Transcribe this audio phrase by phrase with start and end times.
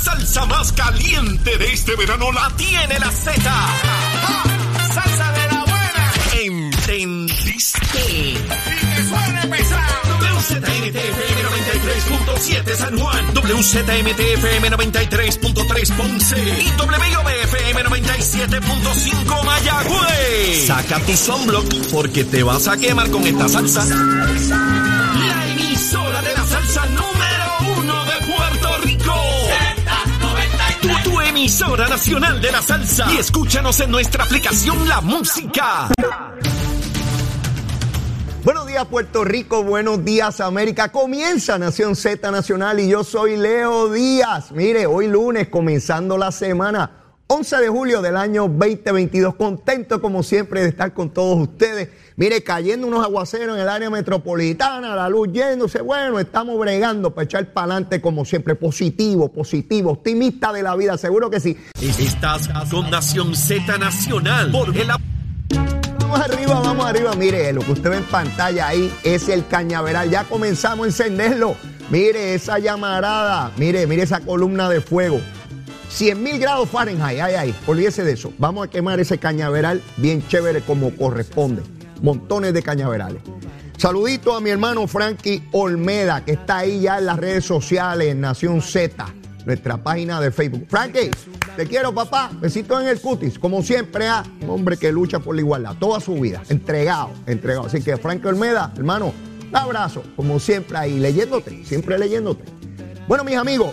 [0.00, 3.40] salsa más caliente de este verano la tiene la Z.
[4.94, 6.12] ¡Salsa de la buena!
[6.42, 7.78] ¿Entendiste?
[8.08, 10.00] ¡Y que suene pesado!
[10.20, 20.66] WZMTFM 93.7 San Juan, WZMTFM 93.3 Ponce y WIOBFM 97.5 Mayagüez.
[20.66, 23.84] Saca tu sunblock porque te vas a quemar con esta salsa.
[23.84, 27.09] La emisora de la salsa número
[31.50, 33.12] emisora nacional de la salsa.
[33.12, 35.88] Y escúchanos en nuestra aplicación La Música.
[38.44, 40.92] Buenos días Puerto Rico, buenos días América.
[40.92, 44.52] Comienza Nación Z Nacional y yo soy Leo Díaz.
[44.52, 49.34] Mire, hoy lunes comenzando la semana, 11 de julio del año 2022.
[49.34, 51.88] Contento como siempre de estar con todos ustedes.
[52.20, 55.80] Mire, cayendo unos aguaceros en el área metropolitana, la luz yéndose.
[55.80, 58.54] Bueno, estamos bregando para echar para adelante como siempre.
[58.54, 61.56] Positivo, positivo, optimista de la vida, seguro que sí.
[61.80, 64.88] Estás con Nación Z Nacional por el
[65.98, 67.14] Vamos arriba, vamos arriba.
[67.14, 70.10] Mire, lo que usted ve en pantalla ahí es el cañaveral.
[70.10, 71.56] Ya comenzamos a encenderlo.
[71.88, 73.50] Mire esa llamarada.
[73.56, 75.22] Mire, mire esa columna de fuego.
[75.88, 77.18] 100 mil grados Fahrenheit.
[77.18, 78.30] Ay, ay, olvídese de eso.
[78.36, 81.62] Vamos a quemar ese cañaveral bien chévere como corresponde.
[82.02, 83.22] Montones de cañaverales.
[83.76, 88.60] Saludito a mi hermano Frankie Olmeda, que está ahí ya en las redes sociales, Nación
[88.60, 89.06] Z,
[89.46, 90.66] nuestra página de Facebook.
[90.68, 91.10] Frankie,
[91.56, 92.30] te quiero, papá.
[92.40, 93.38] Besito en el cutis.
[93.38, 96.42] Como siempre, ah, un hombre que lucha por la igualdad toda su vida.
[96.48, 97.66] Entregado, entregado.
[97.66, 99.12] Así que, Frankie Olmeda, hermano,
[99.48, 100.02] un abrazo.
[100.14, 102.44] Como siempre ahí, leyéndote, siempre leyéndote.
[103.08, 103.72] Bueno, mis amigos,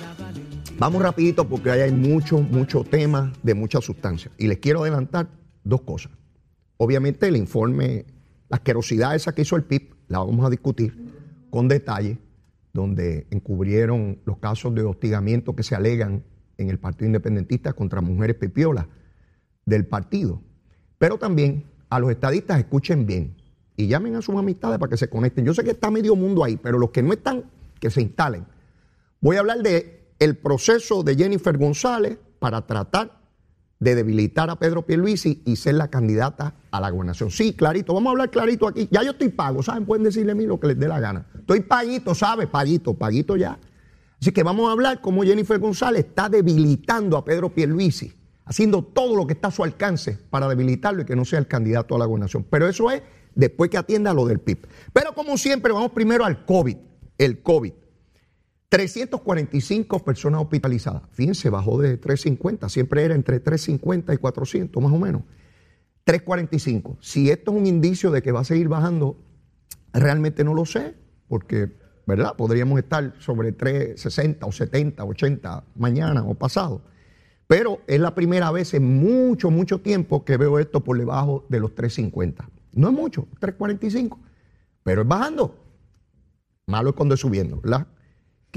[0.79, 4.31] vamos rapidito porque ahí hay mucho, mucho tema de mucha sustancia.
[4.37, 5.27] Y les quiero adelantar
[5.63, 6.11] dos cosas.
[6.77, 8.05] Obviamente, el informe,
[8.49, 10.95] la asquerosidad esa que hizo el PIB, la vamos a discutir
[11.49, 12.17] con detalle,
[12.73, 16.23] donde encubrieron los casos de hostigamiento que se alegan
[16.57, 18.85] en el Partido Independentista contra mujeres pipiolas
[19.65, 20.41] del partido.
[20.97, 23.35] Pero también a los estadistas escuchen bien
[23.75, 25.45] y llamen a sus amistades para que se conecten.
[25.45, 27.43] Yo sé que está medio mundo ahí, pero los que no están,
[27.79, 28.45] que se instalen.
[29.21, 33.19] Voy a hablar de el proceso de Jennifer González para tratar
[33.79, 37.29] de debilitar a Pedro Pierluisi y ser la candidata a la gobernación.
[37.29, 38.87] Sí, clarito, vamos a hablar clarito aquí.
[38.91, 39.85] Ya yo estoy pago, ¿saben?
[39.85, 41.27] Pueden decirle a mí lo que les dé la gana.
[41.37, 42.47] Estoy paguito, ¿sabes?
[42.47, 43.59] Paguito, paguito ya.
[44.19, 48.13] Así que vamos a hablar cómo Jennifer González está debilitando a Pedro Pierluisi,
[48.45, 51.47] haciendo todo lo que está a su alcance para debilitarlo y que no sea el
[51.47, 52.45] candidato a la gobernación.
[52.49, 53.03] Pero eso es
[53.35, 54.67] después que atienda lo del PIB.
[54.91, 56.77] Pero como siempre, vamos primero al COVID.
[57.19, 57.73] El COVID.
[58.69, 61.03] 345 personas hospitalizadas.
[61.11, 65.23] Fíjense, bajó de 350, siempre era entre 350 y 400 más o menos.
[66.03, 66.97] 345.
[67.01, 69.17] Si esto es un indicio de que va a seguir bajando,
[69.93, 70.95] realmente no lo sé,
[71.27, 71.71] porque,
[72.05, 72.35] ¿verdad?
[72.35, 76.81] Podríamos estar sobre 360 o 70, 80 mañana o pasado.
[77.47, 81.61] Pero es la primera vez en mucho, mucho tiempo que veo esto por debajo de
[81.61, 82.49] los 350.
[82.73, 84.19] No es mucho, 345,
[84.83, 85.57] pero es bajando.
[86.67, 87.87] Malo es cuando es subiendo, ¿verdad?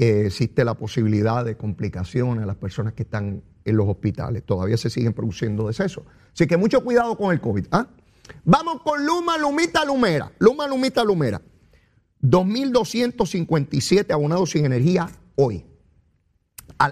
[0.01, 4.43] Existe la posibilidad de complicaciones a las personas que están en los hospitales.
[4.43, 6.05] Todavía se siguen produciendo decesos.
[6.33, 7.67] Así que mucho cuidado con el COVID.
[7.71, 7.87] ¿ah?
[8.43, 10.31] Vamos con Luma, Lumita, Lumera.
[10.39, 11.39] Luma, Lumita, Lumera.
[12.23, 15.65] 2.257 abonados sin energía hoy.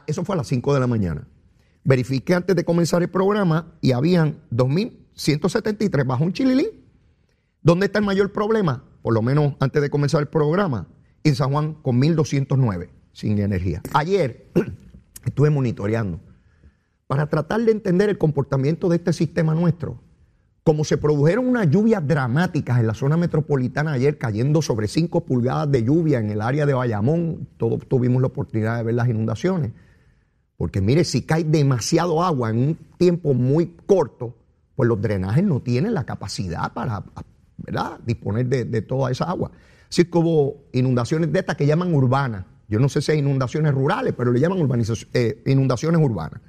[0.06, 1.28] Eso fue a las 5 de la mañana.
[1.84, 6.70] Verifiqué antes de comenzar el programa y habían 2.173 bajo un chililín.
[7.64, 8.84] ¿Dónde está el mayor problema?
[9.02, 10.88] Por lo menos antes de comenzar el programa,
[11.24, 13.81] en San Juan con 1.209 sin energía.
[13.94, 14.47] Ayer
[15.25, 16.19] estuve monitoreando
[17.07, 20.00] para tratar de entender el comportamiento de este sistema nuestro.
[20.63, 25.72] Como se produjeron unas lluvias dramáticas en la zona metropolitana ayer, cayendo sobre 5 pulgadas
[25.72, 29.72] de lluvia en el área de Bayamón, todos tuvimos la oportunidad de ver las inundaciones.
[30.56, 34.35] Porque mire, si cae demasiado agua en un tiempo muy corto,
[34.75, 37.03] pues los drenajes no tienen la capacidad para
[38.06, 39.52] disponer de, de toda esa agua.
[39.90, 42.46] Así que hubo inundaciones de estas que llaman urbanas.
[42.69, 44.59] Yo no sé si hay inundaciones rurales, pero le llaman
[45.14, 46.41] eh, inundaciones urbanas.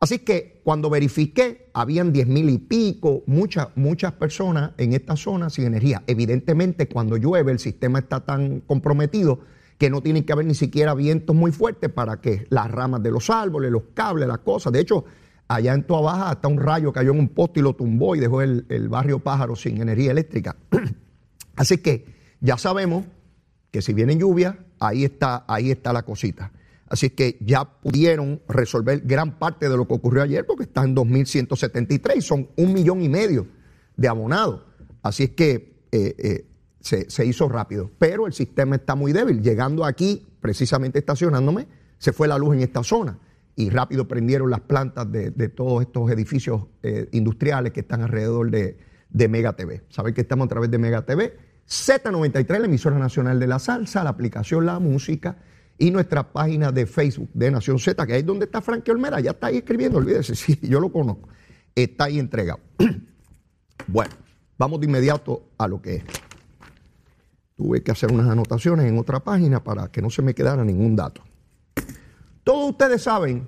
[0.00, 5.48] Así que cuando verifiqué, habían diez mil y pico, muchas, muchas personas en esta zona
[5.48, 6.02] sin energía.
[6.08, 9.40] Evidentemente, cuando llueve, el sistema está tan comprometido
[9.78, 13.12] que no tiene que haber ni siquiera vientos muy fuertes para que las ramas de
[13.12, 14.72] los árboles, los cables, las cosas.
[14.72, 15.04] De hecho,
[15.46, 18.20] allá en Toa Baja hasta un rayo cayó en un poste y lo tumbó y
[18.20, 20.56] dejó el, el barrio Pájaro sin energía eléctrica.
[21.56, 22.06] Así que
[22.40, 23.04] ya sabemos
[23.70, 26.52] que si viene lluvia, ahí está, ahí está la cosita.
[26.88, 30.94] Así que ya pudieron resolver gran parte de lo que ocurrió ayer porque está en
[30.94, 33.46] 2.173, son un millón y medio
[33.96, 34.62] de abonados.
[35.02, 36.46] Así es que eh, eh,
[36.80, 37.90] se, hizo rápido.
[37.98, 39.40] Pero el sistema está muy débil.
[39.40, 41.66] Llegando aquí, precisamente estacionándome,
[41.98, 43.18] se fue la luz en esta zona.
[43.54, 48.50] y rápido prendieron las plantas de, de todos estos edificios eh, industriales que están alrededor
[48.50, 48.78] de,
[49.10, 49.82] de Mega TV.
[49.88, 51.36] Saben que estamos a través de Mega TV,
[51.72, 55.38] Z93, la emisora nacional de la salsa, la aplicación La Música
[55.78, 59.30] y nuestra página de Facebook de Nación Z, que es donde está Frankie Olmera, ya
[59.30, 61.30] está ahí escribiendo, olvídese, sí, yo lo conozco,
[61.74, 62.60] está ahí entregado.
[63.86, 64.12] bueno,
[64.58, 66.04] vamos de inmediato a lo que es.
[67.56, 70.94] Tuve que hacer unas anotaciones en otra página para que no se me quedara ningún
[70.94, 71.22] dato.
[72.44, 73.46] Todos ustedes saben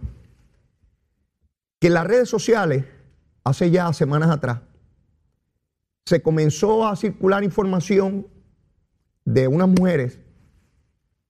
[1.79, 2.87] que las redes sociales,
[3.45, 4.61] hace ya semanas atrás,
[6.05, 8.27] se comenzó a circular información
[9.25, 10.19] de unas mujeres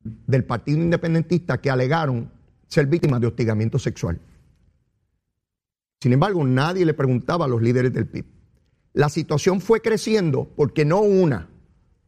[0.02, 2.30] del Partido Independentista que alegaron
[2.66, 4.20] ser víctimas de hostigamiento sexual.
[6.00, 8.26] Sin embargo, nadie le preguntaba a los líderes del PIB.
[8.92, 11.48] La situación fue creciendo porque no una,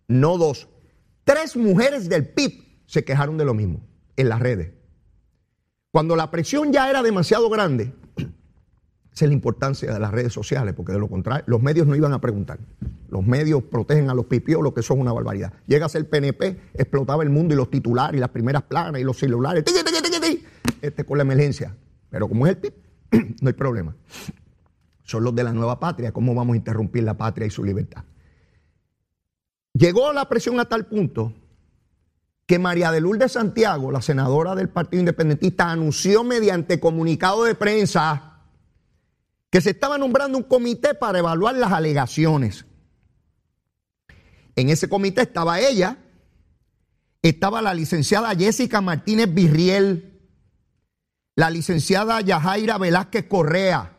[0.08, 0.68] no dos,
[1.24, 3.80] tres mujeres del PIB se quejaron de lo mismo
[4.16, 4.72] en las redes.
[5.92, 7.92] Cuando la presión ya era demasiado grande,
[9.16, 11.96] esa es la importancia de las redes sociales, porque de lo contrario, los medios no
[11.96, 12.58] iban a preguntar.
[13.08, 15.54] Los medios protegen a los pipiolos, que son una barbaridad.
[15.66, 19.16] Llega a ser PNP, explotaba el mundo y los titulares las primeras planas y los
[19.16, 19.64] celulares.
[20.82, 21.74] Este con la emergencia.
[22.10, 22.74] Pero como es el PIB,
[23.40, 23.96] no hay problema.
[25.04, 26.12] Son los de la nueva patria.
[26.12, 28.04] ¿Cómo vamos a interrumpir la patria y su libertad?
[29.72, 31.32] Llegó la presión a tal punto
[32.44, 38.25] que María de Lourdes Santiago, la senadora del Partido Independentista, anunció mediante comunicado de prensa
[39.56, 42.66] que se estaba nombrando un comité para evaluar las alegaciones.
[44.54, 45.96] En ese comité estaba ella,
[47.22, 50.20] estaba la licenciada Jessica Martínez Virriel,
[51.36, 53.96] la licenciada Yajaira Velázquez Correa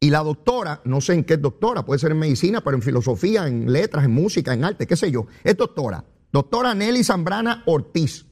[0.00, 2.82] y la doctora, no sé en qué es doctora, puede ser en medicina, pero en
[2.82, 7.62] filosofía, en letras, en música, en arte, qué sé yo, es doctora, doctora Nelly Zambrana
[7.66, 8.26] Ortiz.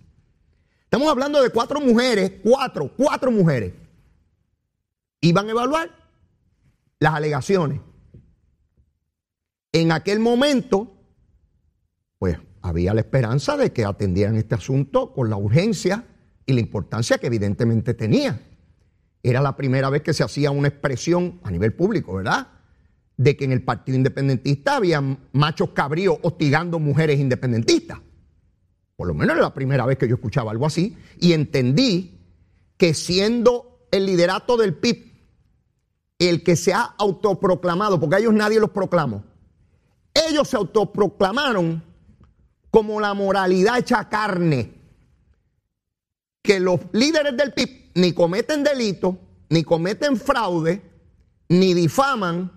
[0.83, 3.73] Estamos hablando de cuatro mujeres, cuatro, cuatro mujeres.
[5.21, 6.04] Iban a evaluar
[7.05, 7.83] las alegaciones.
[9.73, 10.97] En aquel momento,
[12.19, 16.07] pues había la esperanza de que atendieran este asunto con la urgencia
[16.47, 18.41] y la importancia que evidentemente tenía.
[19.23, 22.49] Era la primera vez que se hacía una expresión a nivel público, ¿verdad?
[23.19, 25.03] De que en el Partido Independentista había
[25.33, 27.99] machos cabríos hostigando mujeres independentistas.
[28.97, 30.97] Por lo menos era la primera vez que yo escuchaba algo así.
[31.21, 32.19] Y entendí
[32.79, 35.14] que siendo el liderato del PIB
[36.19, 39.25] el que se ha autoproclamado, porque a ellos nadie los proclamó.
[40.13, 41.83] Ellos se autoproclamaron
[42.71, 44.73] como la moralidad hecha carne,
[46.43, 49.19] que los líderes del PIB ni cometen delito,
[49.49, 50.83] ni cometen fraude,
[51.49, 52.53] ni difaman,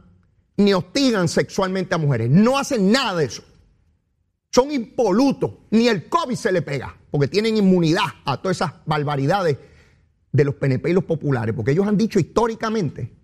[0.57, 2.29] ni hostigan sexualmente a mujeres.
[2.29, 3.43] No hacen nada de eso.
[4.51, 9.57] Son impolutos, ni el COVID se le pega, porque tienen inmunidad a todas esas barbaridades
[10.31, 13.16] de los PNP y los populares, porque ellos han dicho históricamente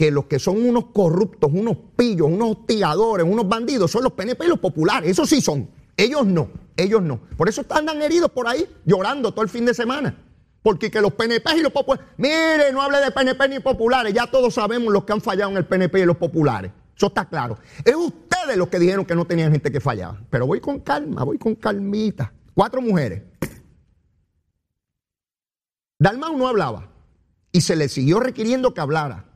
[0.00, 4.46] que los que son unos corruptos, unos pillos, unos hostigadores, unos bandidos, son los PNP
[4.46, 5.10] y los populares.
[5.10, 5.68] Eso sí son.
[5.94, 7.20] Ellos no, ellos no.
[7.36, 10.16] Por eso están heridos por ahí llorando todo el fin de semana.
[10.62, 14.26] Porque que los PNP y los populares, mire, no hable de PNP ni populares, ya
[14.26, 16.72] todos sabemos los que han fallado en el PNP y los populares.
[16.96, 17.58] Eso está claro.
[17.84, 20.18] Es ustedes los que dijeron que no tenían gente que fallaba.
[20.30, 22.32] Pero voy con calma, voy con calmita.
[22.54, 23.22] Cuatro mujeres.
[25.98, 26.88] Dalmau no hablaba
[27.52, 29.26] y se le siguió requiriendo que hablara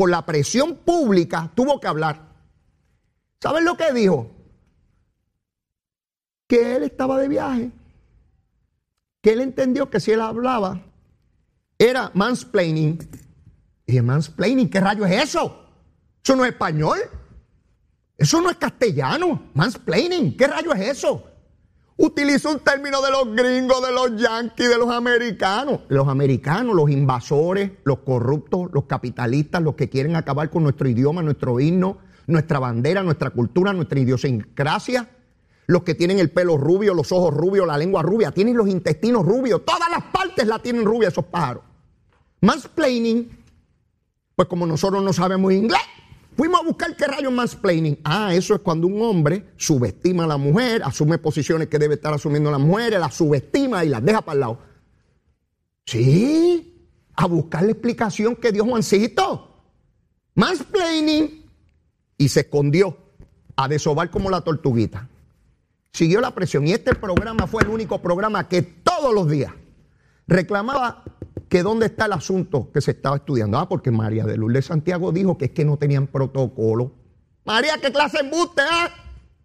[0.00, 2.22] por la presión pública, tuvo que hablar.
[3.38, 4.30] ¿Saben lo que dijo?
[6.46, 7.70] Que él estaba de viaje.
[9.20, 10.80] Que él entendió que si él hablaba
[11.78, 12.98] era mansplaining.
[13.84, 15.66] Y dije, mansplaining, ¿qué rayo es eso?
[16.24, 16.98] Eso no es español.
[18.16, 19.50] Eso no es castellano.
[19.52, 21.29] Mansplaining, ¿qué rayo es eso?
[22.02, 25.80] Utiliza un término de los gringos, de los yanquis, de los americanos.
[25.88, 31.20] Los americanos, los invasores, los corruptos, los capitalistas, los que quieren acabar con nuestro idioma,
[31.20, 35.10] nuestro himno, nuestra bandera, nuestra cultura, nuestra idiosincrasia.
[35.66, 39.26] Los que tienen el pelo rubio, los ojos rubios, la lengua rubia, tienen los intestinos
[39.26, 41.64] rubios, todas las partes la tienen rubia esos pájaros.
[42.40, 43.30] Mansplaining,
[44.34, 45.82] pues como nosotros no sabemos inglés,
[46.40, 47.98] Fuimos a buscar qué rayos mansplaining.
[48.02, 52.14] Ah, eso es cuando un hombre subestima a la mujer, asume posiciones que debe estar
[52.14, 54.58] asumiendo la mujer, la subestima y las deja para el lado.
[55.84, 59.50] Sí, a buscar la explicación que dio Juancito.
[60.34, 61.44] Mansplaining.
[62.16, 62.96] Y se escondió
[63.54, 65.10] a desovar como la tortuguita.
[65.92, 69.52] Siguió la presión y este programa fue el único programa que todos los días
[70.26, 71.04] reclamaba
[71.50, 73.58] que dónde está el asunto que se estaba estudiando.
[73.58, 76.92] Ah, porque María de Lourdes Santiago dijo que es que no tenían protocolo.
[77.44, 78.88] María, ¿qué clase de embuste, ah?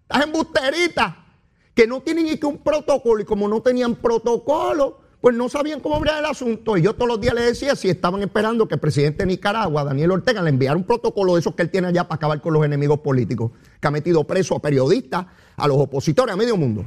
[0.04, 1.26] Estás embusterita.
[1.74, 3.22] Que no tienen ni que un protocolo.
[3.22, 6.78] Y como no tenían protocolo, pues no sabían cómo abrir el asunto.
[6.78, 9.84] Y yo todos los días le decía si estaban esperando que el presidente de Nicaragua,
[9.84, 12.54] Daniel Ortega, le enviara un protocolo de esos que él tiene allá para acabar con
[12.54, 13.50] los enemigos políticos,
[13.82, 15.26] que ha metido preso a periodistas,
[15.58, 16.86] a los opositores, a medio mundo.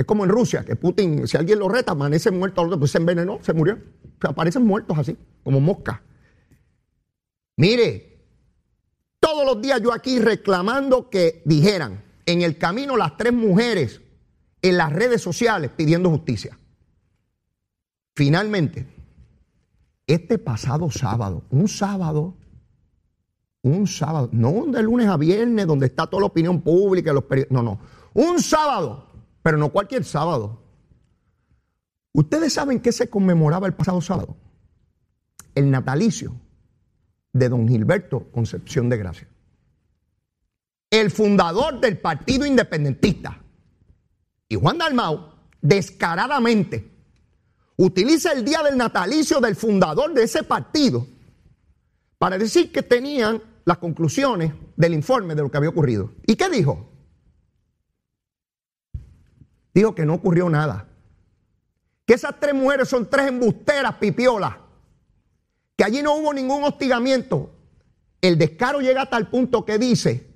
[0.00, 3.38] Es como en Rusia, que Putin, si alguien lo reta, amanece muerto, pues se envenenó,
[3.42, 3.78] se murió.
[4.22, 5.14] Aparecen muertos así,
[5.44, 6.00] como moscas.
[7.58, 8.24] Mire,
[9.20, 14.00] todos los días yo aquí reclamando que dijeran en el camino las tres mujeres
[14.62, 16.58] en las redes sociales pidiendo justicia.
[18.14, 18.86] Finalmente,
[20.06, 22.38] este pasado sábado, un sábado,
[23.60, 27.62] un sábado, no de lunes a viernes, donde está toda la opinión pública, los no,
[27.62, 27.80] no,
[28.14, 29.09] un sábado,
[29.42, 30.62] pero no cualquier sábado.
[32.12, 34.36] Ustedes saben qué se conmemoraba el pasado sábado,
[35.54, 36.34] el natalicio
[37.32, 39.28] de don Gilberto Concepción de Gracia.
[40.90, 43.40] El fundador del Partido Independentista.
[44.48, 46.90] Y Juan Dalmau, descaradamente,
[47.76, 51.06] utiliza el día del natalicio del fundador de ese partido
[52.18, 56.12] para decir que tenían las conclusiones del informe de lo que había ocurrido.
[56.26, 56.89] ¿Y qué dijo?
[59.72, 60.88] Dijo que no ocurrió nada.
[62.06, 64.54] Que esas tres mujeres son tres embusteras pipiolas
[65.80, 67.50] que allí no hubo ningún hostigamiento.
[68.20, 70.26] El descaro llega hasta el punto que dice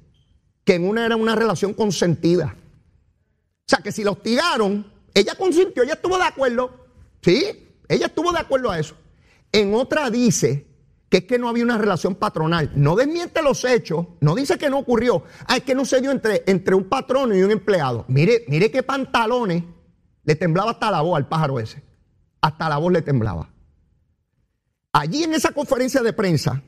[0.65, 2.57] que en una era una relación consentida.
[2.57, 6.87] O sea, que si la hostigaron, ella consintió, ella estuvo de acuerdo.
[7.21, 8.97] Sí, ella estuvo de acuerdo a eso.
[9.53, 10.67] En otra dice
[11.15, 12.73] que es que no había una relación patronal.
[12.75, 15.23] No desmiente los hechos, no dice que no ocurrió.
[15.47, 18.05] Ah, es que no se dio entre, entre un patrón y un empleado.
[18.09, 19.63] Mire, mire qué pantalones
[20.25, 21.85] le temblaba hasta la voz al pájaro ese.
[22.41, 23.49] Hasta la voz le temblaba.
[24.91, 26.61] Allí en esa conferencia de prensa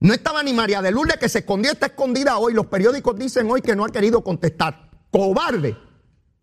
[0.00, 2.54] no estaba ni María de Lourdes que se escondió, está escondida hoy.
[2.54, 4.88] Los periódicos dicen hoy que no ha querido contestar.
[5.10, 5.76] Cobarde.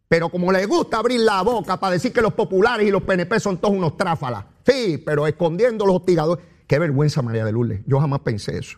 [0.08, 3.40] Pero como le gusta abrir la boca para decir que los populares y los PNP
[3.40, 4.46] son todos unos tráfalas.
[4.64, 6.54] Sí, pero escondiendo los hostigadores.
[6.68, 7.82] Qué vergüenza, María de Lourdes.
[7.86, 8.78] Yo jamás pensé eso.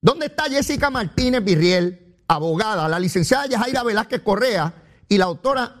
[0.00, 4.72] ¿Dónde está Jessica Martínez Virriel, abogada, la licenciada Yajaira Velázquez Correa
[5.08, 5.80] y la doctora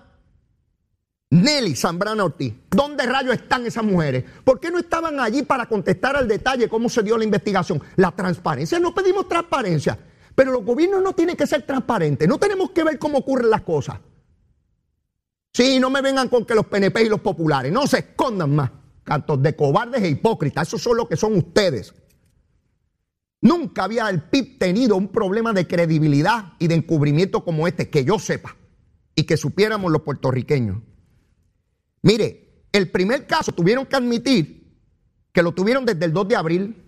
[1.30, 2.54] Nelly Zambrana Ortiz.
[2.70, 4.24] ¿Dónde rayos están esas mujeres?
[4.44, 7.80] ¿Por qué no estaban allí para contestar al detalle cómo se dio la investigación?
[7.96, 9.96] La transparencia, no pedimos transparencia,
[10.34, 13.62] pero los gobiernos no tienen que ser transparentes, no tenemos que ver cómo ocurren las
[13.62, 13.98] cosas.
[15.52, 18.70] Sí, no me vengan con que los PNP y los populares, no se escondan más,
[19.04, 21.94] cantos de cobardes e hipócritas, esos son lo que son ustedes.
[23.42, 28.04] Nunca había el PIB tenido un problema de credibilidad y de encubrimiento como este, que
[28.04, 28.56] yo sepa,
[29.14, 30.78] y que supiéramos los puertorriqueños.
[32.02, 34.60] Mire, el primer caso tuvieron que admitir
[35.32, 36.84] que lo tuvieron desde el 2 de abril.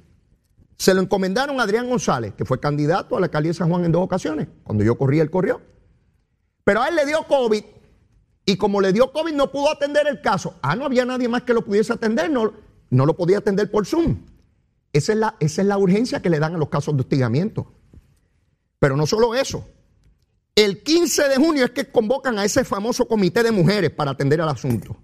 [0.77, 3.85] Se lo encomendaron a Adrián González, que fue candidato a la alcaldía de San Juan
[3.85, 4.49] en dos ocasiones.
[4.65, 5.61] Cuando yo corrí, él corrió.
[6.65, 7.63] Pero a él le dio COVID
[8.45, 10.57] y como le dio COVID no pudo atender el caso.
[10.63, 12.53] Ah, no había nadie más que lo pudiese atender, no,
[12.91, 14.19] no lo podía atender por Zoom.
[14.93, 17.73] Esa es, la, esa es la urgencia que le dan a los casos de hostigamiento.
[18.79, 19.67] Pero no solo eso.
[20.55, 24.41] El 15 de junio es que convocan a ese famoso comité de mujeres para atender
[24.41, 24.97] al asunto.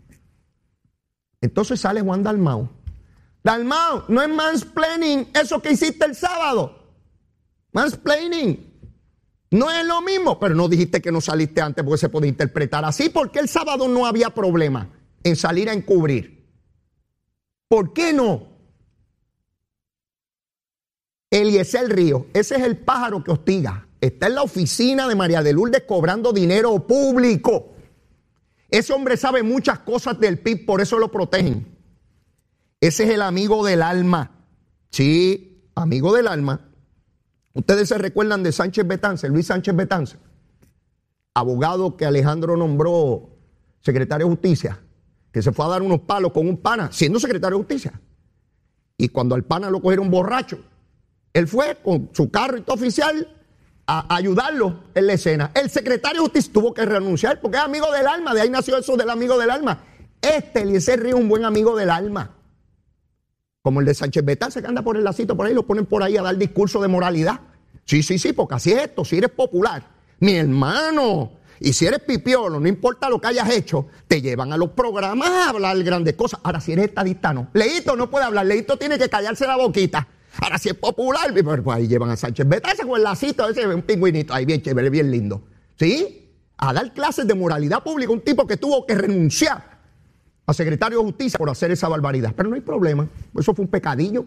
[1.40, 2.68] Entonces sale Juan Dalmau.
[3.42, 6.78] Dalmau, no es mansplaining eso que hiciste el sábado.
[7.72, 8.67] Mansplaining.
[9.50, 12.84] No es lo mismo, pero no dijiste que no saliste antes porque se puede interpretar
[12.84, 14.90] así, porque el sábado no había problema
[15.22, 16.46] en salir a encubrir.
[17.68, 18.48] ¿Por qué no?
[21.30, 25.52] Eliezer Río, ese es el pájaro que hostiga está en la oficina de María de
[25.52, 27.74] Lourdes cobrando dinero público.
[28.70, 31.76] Ese hombre sabe muchas cosas del PIB, por eso lo protegen.
[32.80, 34.46] Ese es el amigo del alma.
[34.90, 36.67] Sí, amigo del alma.
[37.58, 40.16] Ustedes se recuerdan de Sánchez Betance, Luis Sánchez Betance,
[41.34, 43.30] abogado que Alejandro nombró
[43.80, 44.78] secretario de justicia,
[45.32, 48.00] que se fue a dar unos palos con un pana, siendo secretario de justicia.
[48.96, 50.60] Y cuando al pana lo cogieron borracho,
[51.32, 53.26] él fue con su carro y todo oficial
[53.88, 55.50] a ayudarlo en la escena.
[55.52, 58.76] El secretario de justicia tuvo que renunciar porque es amigo del alma, de ahí nació
[58.76, 59.82] eso del amigo del alma.
[60.22, 62.36] Este Eliezer Río es un buen amigo del alma.
[63.62, 66.04] Como el de Sánchez Betán, se anda por el lacito por ahí, lo ponen por
[66.04, 67.40] ahí a dar discurso de moralidad.
[67.88, 69.82] Sí, sí, sí, porque así es esto, si eres popular,
[70.20, 74.58] mi hermano, y si eres pipiolo, no importa lo que hayas hecho, te llevan a
[74.58, 76.38] los programas a hablar grandes cosas.
[76.42, 77.48] Ahora, si eres estadista, no.
[77.54, 80.06] Leito no puede hablar, Leito tiene que callarse la boquita.
[80.38, 83.66] Ahora si es popular, pues, pues ahí llevan a Sánchez Betasa con el lacito, ese
[83.66, 85.42] un pingüinito ahí bien chévere, bien lindo.
[85.78, 86.30] ¿Sí?
[86.58, 89.78] A dar clases de moralidad pública, un tipo que tuvo que renunciar
[90.44, 92.34] a secretario de justicia por hacer esa barbaridad.
[92.36, 94.26] Pero no hay problema, eso fue un pecadillo.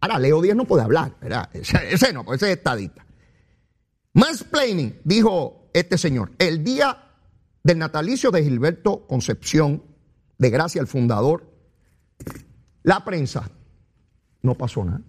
[0.00, 1.48] Ahora Leo Díaz no puede hablar, ¿verdad?
[1.54, 3.04] Ese, no, pues ese es estadista.
[4.12, 7.06] Mansplaining, dijo este señor, el día
[7.62, 9.82] del natalicio de Gilberto Concepción
[10.38, 11.52] de gracia el fundador.
[12.82, 13.50] La prensa,
[14.42, 15.02] no pasó nada.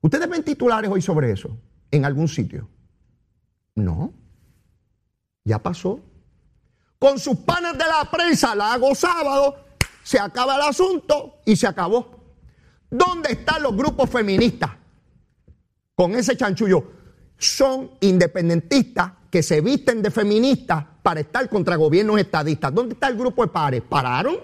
[0.00, 1.56] ¿Ustedes ven titulares hoy sobre eso
[1.90, 2.68] en algún sitio?
[3.74, 4.12] No.
[5.44, 6.00] Ya pasó.
[6.98, 9.56] Con sus panas de la prensa la hago sábado,
[10.02, 12.15] se acaba el asunto y se acabó.
[12.90, 14.70] ¿Dónde están los grupos feministas?
[15.94, 16.92] Con ese chanchullo.
[17.38, 22.74] Son independentistas que se visten de feministas para estar contra gobiernos estadistas.
[22.74, 23.82] ¿Dónde está el grupo de pares?
[23.82, 24.36] ¿Pararon?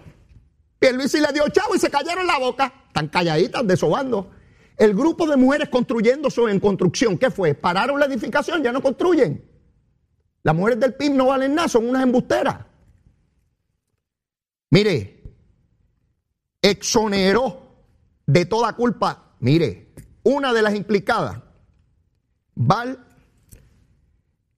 [0.78, 2.72] Pierluisi le dio chavo y se cayeron la boca.
[2.88, 4.30] Están calladitas, desobando.
[4.76, 7.54] El grupo de mujeres construyendo en construcción, ¿qué fue?
[7.54, 9.49] Pararon la edificación, ya no construyen.
[10.42, 12.66] Las mujeres del PIB no valen nada, son unas embusteras.
[14.70, 15.22] Mire,
[16.61, 17.62] exoneró
[18.26, 21.41] de toda culpa, mire, una de las implicadas,
[22.55, 23.05] Val,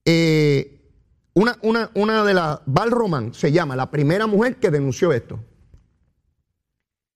[0.05, 0.93] eh,
[1.35, 5.41] una, una, una de las, Val Román se llama, la primera mujer que denunció esto.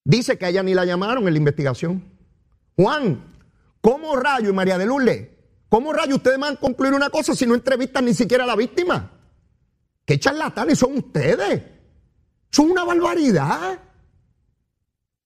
[0.05, 2.03] Dice que a ella ni la llamaron en la investigación.
[2.77, 3.35] Juan,
[3.81, 5.29] ¿cómo rayo y María de Lourdes?
[5.69, 8.57] ¿Cómo rayo ustedes van a concluir una cosa si no entrevistan ni siquiera a la
[8.57, 9.13] víctima?
[10.07, 11.63] ¿Qué charlatanes son ustedes?
[12.51, 13.79] Son una barbaridad.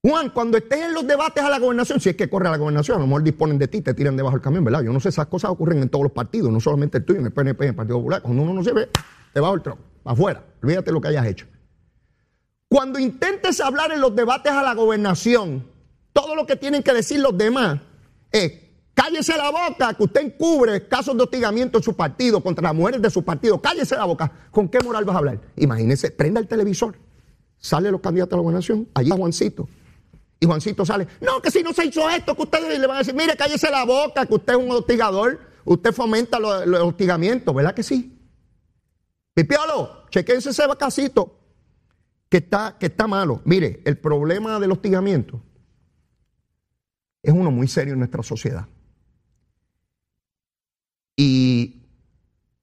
[0.04, 2.56] Juan, cuando estés en los debates a la gobernación, si es que corre a la
[2.56, 4.82] gobernación, a lo mejor disponen de ti, te tiran debajo del camión, ¿verdad?
[4.82, 7.26] Yo no sé, esas cosas ocurren en todos los partidos, no solamente el tuyo, en
[7.26, 8.20] el PNP, en el Partido Popular.
[8.20, 8.88] Cuando uno no se ve,
[9.32, 10.44] debajo del tronco, afuera.
[10.60, 11.46] Olvídate lo que hayas hecho.
[12.68, 15.68] Cuando intentes hablar en los debates a la gobernación,
[16.12, 17.78] todo lo que tienen que decir los demás
[18.32, 18.54] es
[18.94, 23.00] cállese la boca que usted encubre casos de hostigamiento en su partido contra las mujeres
[23.00, 23.62] de su partido.
[23.62, 24.32] Cállese la boca.
[24.50, 25.38] ¿Con qué moral vas a hablar?
[25.54, 26.96] Imagínese, prenda el televisor.
[27.58, 28.88] Sale los candidatos a la gobernación.
[28.94, 29.68] Allí está Juancito.
[30.42, 31.06] Y Juancito sale.
[31.20, 33.70] No, que si no se hizo esto, que ustedes le van a decir, mire, cállese
[33.70, 35.38] la boca, que usted es un hostigador.
[35.64, 38.18] Usted fomenta los, hostigamientos, ¿verdad que sí?
[39.34, 41.38] Pipiolo, chequense ese casito
[42.28, 43.40] que está, que está malo.
[43.44, 45.40] Mire, el problema del hostigamiento
[47.22, 48.66] es uno muy serio en nuestra sociedad.
[51.14, 51.84] Y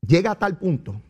[0.06, 1.02] llega a tal punto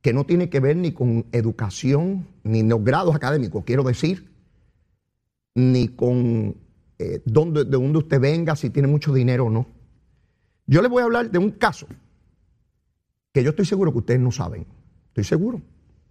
[0.00, 4.37] que no tiene que ver ni con educación, ni los grados académicos, quiero decir,
[5.58, 6.56] ni con
[7.00, 9.66] eh, dónde, de dónde usted venga, si tiene mucho dinero o no.
[10.66, 11.88] Yo les voy a hablar de un caso
[13.32, 14.66] que yo estoy seguro que ustedes no saben.
[15.08, 15.60] Estoy seguro.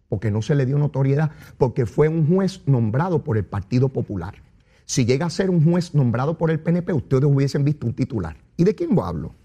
[0.10, 4.36] Porque no se le dio notoriedad, porque fue un juez nombrado por el Partido Popular.
[4.86, 8.38] Si llega a ser un juez nombrado por el PNP, ustedes hubiesen visto un titular.
[8.58, 9.36] ¿Y de quién hablo?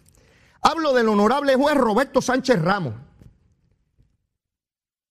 [0.60, 2.94] Hablo del honorable juez Roberto Sánchez Ramos,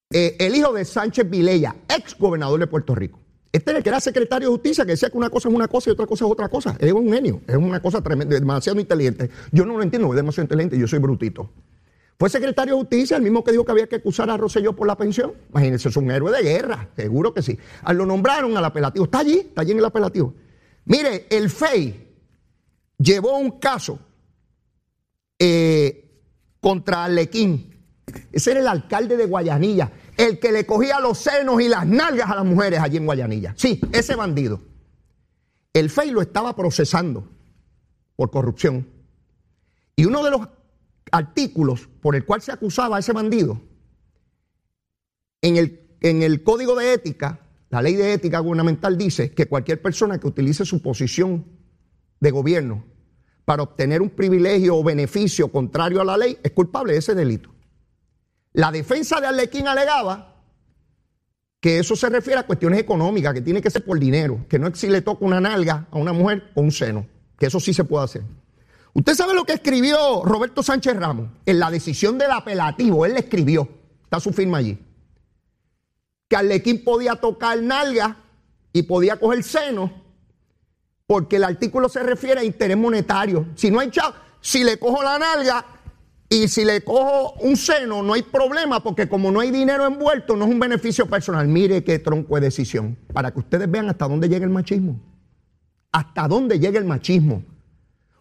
[0.09, 3.20] eh, el hijo de Sánchez Vilella, ex gobernador de Puerto Rico.
[3.51, 5.67] Este es el que era secretario de justicia, que decía que una cosa es una
[5.67, 6.75] cosa y otra cosa es otra cosa.
[6.79, 9.29] Es un genio, es una cosa tremenda, demasiado inteligente.
[9.51, 11.49] Yo no lo entiendo, es demasiado inteligente, yo soy brutito.
[12.17, 14.87] Fue secretario de justicia, el mismo que dijo que había que acusar a Rosselló por
[14.87, 15.33] la pensión.
[15.49, 17.57] Imagínense, es un héroe de guerra, seguro que sí.
[17.83, 20.33] Ah, lo nombraron al apelativo, está allí, está allí en el apelativo.
[20.85, 22.09] Mire, el FEI
[22.99, 23.99] llevó un caso
[25.39, 26.21] eh,
[26.59, 27.71] contra Alequín.
[28.31, 32.29] Ese era el alcalde de Guayanilla, el que le cogía los senos y las nalgas
[32.29, 33.53] a las mujeres allí en Guayanilla.
[33.57, 34.61] Sí, ese bandido.
[35.73, 37.27] El FEI lo estaba procesando
[38.15, 38.87] por corrupción.
[39.95, 40.47] Y uno de los
[41.11, 43.61] artículos por el cual se acusaba a ese bandido,
[45.41, 49.81] en el, en el código de ética, la ley de ética gubernamental dice que cualquier
[49.81, 51.45] persona que utilice su posición
[52.19, 52.83] de gobierno
[53.45, 57.49] para obtener un privilegio o beneficio contrario a la ley es culpable de ese delito.
[58.53, 60.35] La defensa de Arlequín alegaba
[61.59, 64.67] que eso se refiere a cuestiones económicas, que tiene que ser por dinero, que no
[64.67, 67.05] es si le toca una nalga a una mujer o un seno,
[67.37, 68.23] que eso sí se puede hacer.
[68.93, 73.19] Usted sabe lo que escribió Roberto Sánchez Ramos en la decisión del apelativo, él le
[73.19, 73.69] escribió,
[74.03, 74.77] está su firma allí,
[76.27, 78.17] que Arlequín podía tocar nalga
[78.73, 80.01] y podía coger seno
[81.11, 83.47] porque el artículo se refiere a interés monetario.
[83.55, 85.65] Si no hay chavo, si le cojo la nalga
[86.33, 90.37] y si le cojo un seno, no hay problema, porque como no hay dinero envuelto,
[90.37, 91.45] no es un beneficio personal.
[91.45, 94.97] Mire qué tronco de decisión, para que ustedes vean hasta dónde llega el machismo.
[95.91, 97.43] Hasta dónde llega el machismo.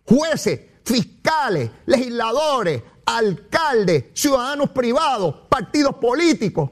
[0.04, 6.68] Jueces, fiscales, legisladores, alcaldes, ciudadanos privados, partidos políticos.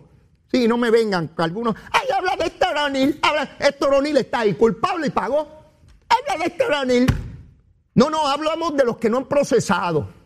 [0.50, 1.76] Sí, no me vengan algunos.
[1.92, 3.20] Ay, habla de Héctor O'Neill.
[3.22, 5.46] Habla, Héctor O'Neill está ahí, culpable y pagó.
[6.08, 7.14] Habla de este
[7.94, 10.17] No, no, hablamos de los que no han procesado.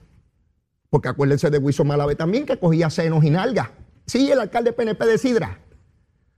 [0.92, 3.70] Porque acuérdense de Wiso Malave también, que cogía senos y nalgas.
[4.04, 5.58] Sí, el alcalde PNP de Sidra.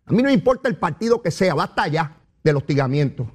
[0.05, 3.33] A mí no importa el partido que sea, basta ya del hostigamiento.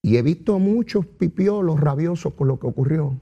[0.00, 3.20] Y he visto a muchos pipiolos rabiosos con lo que ocurrió.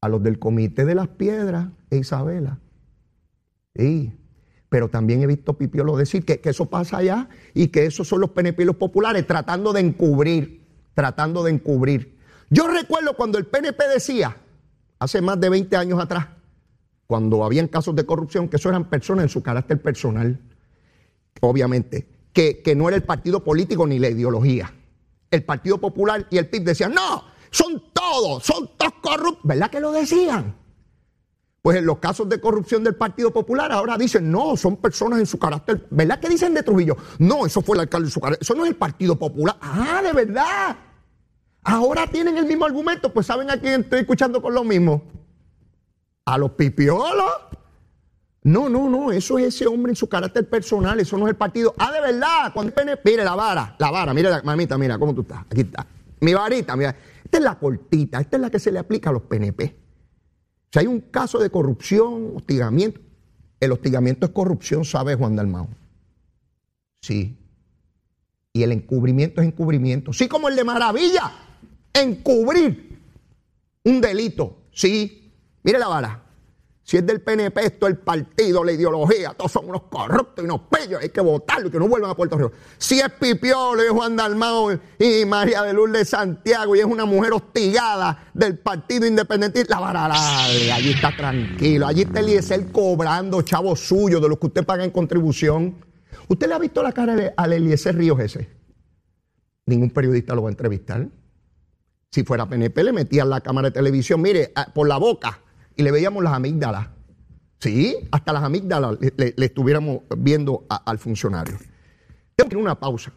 [0.00, 2.60] A los del Comité de las Piedras e Isabela.
[3.74, 4.12] Sí.
[4.68, 8.30] Pero también he visto Pipiolo decir que, eso pasa allá y que esos son los
[8.30, 12.16] PNP los populares tratando de encubrir, tratando de encubrir.
[12.50, 14.36] Yo recuerdo cuando el PNP decía,
[14.98, 16.26] hace más de 20 años atrás,
[17.06, 20.40] cuando habían casos de corrupción, que eso eran personas en su carácter personal,
[21.40, 24.74] obviamente, que, que no era el partido político ni la ideología.
[25.30, 29.44] El Partido Popular y el PIB decían, no, son todos, son todos corruptos.
[29.44, 30.54] ¿Verdad que lo decían?
[31.60, 35.26] Pues en los casos de corrupción del Partido Popular ahora dicen, no, son personas en
[35.26, 35.86] su carácter.
[35.90, 36.96] ¿Verdad que dicen de Trujillo?
[37.18, 38.42] No, eso fue el alcalde en su carácter.
[38.42, 39.56] Eso no es el Partido Popular.
[39.60, 40.76] Ah, de verdad.
[41.68, 43.12] Ahora tienen el mismo argumento.
[43.12, 45.02] Pues ¿saben a quién estoy escuchando con lo mismo?
[46.24, 47.30] A los pipiolos.
[48.42, 51.36] No, no, no, eso es ese hombre en su carácter personal, eso no es el
[51.36, 51.74] partido.
[51.76, 55.14] Ah, de verdad, cuando PNP, mire la vara, la vara, mire la mamita, mira cómo
[55.14, 55.86] tú estás, aquí está.
[56.20, 59.12] Mi varita, mira, esta es la cortita, esta es la que se le aplica a
[59.12, 59.76] los PNP.
[60.72, 63.00] Si hay un caso de corrupción, hostigamiento,
[63.60, 65.68] el hostigamiento es corrupción, sabe Juan Dalmao.
[67.02, 67.36] Sí.
[68.54, 70.14] Y el encubrimiento es encubrimiento.
[70.14, 71.47] Sí, como el de Maravilla,
[72.02, 73.00] encubrir
[73.84, 74.64] un delito.
[74.72, 75.32] Sí.
[75.62, 76.28] Mire la vara.
[76.88, 80.62] Si es del PNP, esto el partido, la ideología, todos son unos corruptos y unos
[80.70, 82.52] pellos, hay que votarlo y que no vuelvan a Puerto Rico.
[82.78, 87.34] Si es Pipiolo, es Juan Dalmao y María de Lourdes Santiago y es una mujer
[87.34, 94.22] hostigada del partido independiente, la vara allí está tranquilo, allí está Eliezer cobrando chavos suyos
[94.22, 95.84] de los que usted paga en contribución.
[96.26, 98.48] ¿Usted le ha visto la cara al Eliezer Ríos ese?
[99.66, 101.06] Ningún periodista lo va a entrevistar.
[102.10, 105.40] Si fuera PNP, le metían la cámara de televisión, mire, por la boca
[105.76, 106.88] y le veíamos las amígdalas.
[107.60, 111.58] Sí, hasta las amígdalas le, estuviéramos viendo al funcionario.
[112.36, 113.12] Tengo que ir una pausa.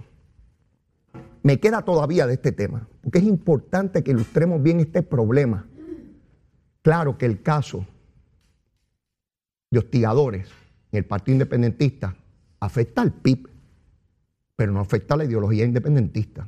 [1.43, 5.65] Me queda todavía de este tema, porque es importante que ilustremos bien este problema.
[6.82, 7.86] Claro que el caso
[9.69, 10.49] de hostigadores
[10.91, 12.15] en el Partido Independentista
[12.60, 13.47] afecta al PIB,
[14.56, 16.47] pero no afecta a la ideología independentista.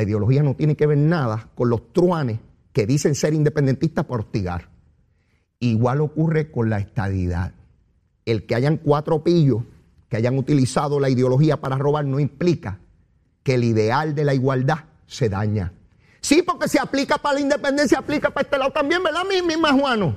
[0.00, 2.38] La ideología no tiene que ver nada con los truanes
[2.72, 4.70] que dicen ser independentistas por hostigar.
[5.58, 7.52] Igual ocurre con la estadidad.
[8.24, 9.62] El que hayan cuatro pillos
[10.08, 12.80] que hayan utilizado la ideología para robar no implica
[13.42, 15.74] que el ideal de la igualdad se daña.
[16.22, 19.58] Sí, porque se aplica para la independencia, aplica para este lado también, ¿verdad, mis, mis
[19.58, 20.14] majuanos?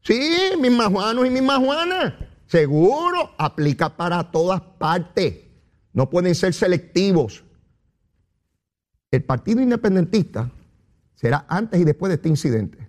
[0.00, 2.14] Sí, mis majuanos y mis majuanas.
[2.48, 5.36] Seguro, aplica para todas partes.
[5.92, 7.44] No pueden ser selectivos.
[9.12, 10.50] El Partido Independentista
[11.14, 12.88] será antes y después de este incidente.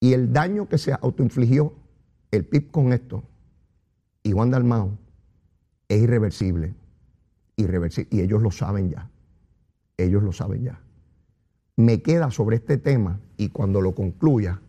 [0.00, 1.72] Y el daño que se autoinfligió
[2.30, 3.24] el PIB con esto
[4.22, 4.98] y Juan Dalmao
[5.88, 6.74] es irreversible.
[7.56, 8.10] Irreversible.
[8.14, 9.10] Y ellos lo saben ya.
[9.96, 10.80] Ellos lo saben ya.
[11.76, 14.60] Me queda sobre este tema y cuando lo concluya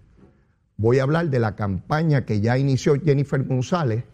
[0.78, 4.06] voy a hablar de la campaña que ya inició Jennifer González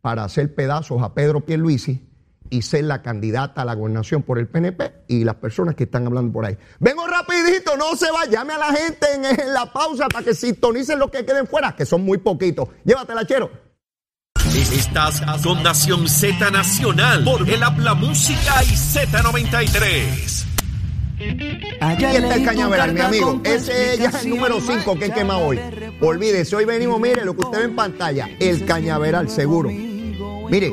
[0.00, 2.13] para hacer pedazos a Pedro Pierluisi
[2.50, 6.06] y ser la candidata a la gobernación por el PNP y las personas que están
[6.06, 6.56] hablando por ahí.
[6.78, 10.34] Vengo rapidito, no se va, llame a la gente en, en la pausa para que
[10.34, 12.68] sintonicen los que queden fuera, que son muy poquitos.
[12.84, 13.50] Llévatela, chero.
[14.54, 20.44] Estás con Nación Z Nacional por el Habla Música y Z93.
[21.80, 23.40] Aquí está el cañaveral, mi amigo.
[23.44, 25.58] Ese ya es el número 5 que quema hoy.
[26.00, 29.70] Olvídese, hoy venimos, mire lo que usted ve en pantalla, el cañaveral, seguro.
[30.50, 30.72] Mire,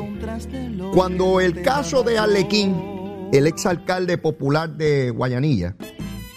[0.94, 5.76] cuando el caso de Arlequín, el exalcalde popular de Guayanilla,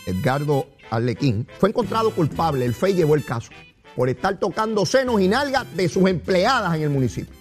[0.05, 3.49] Edgardo Arlequín, fue encontrado culpable, el FEI llevó el caso,
[3.95, 7.33] por estar tocando senos y nalgas de sus empleadas en el municipio.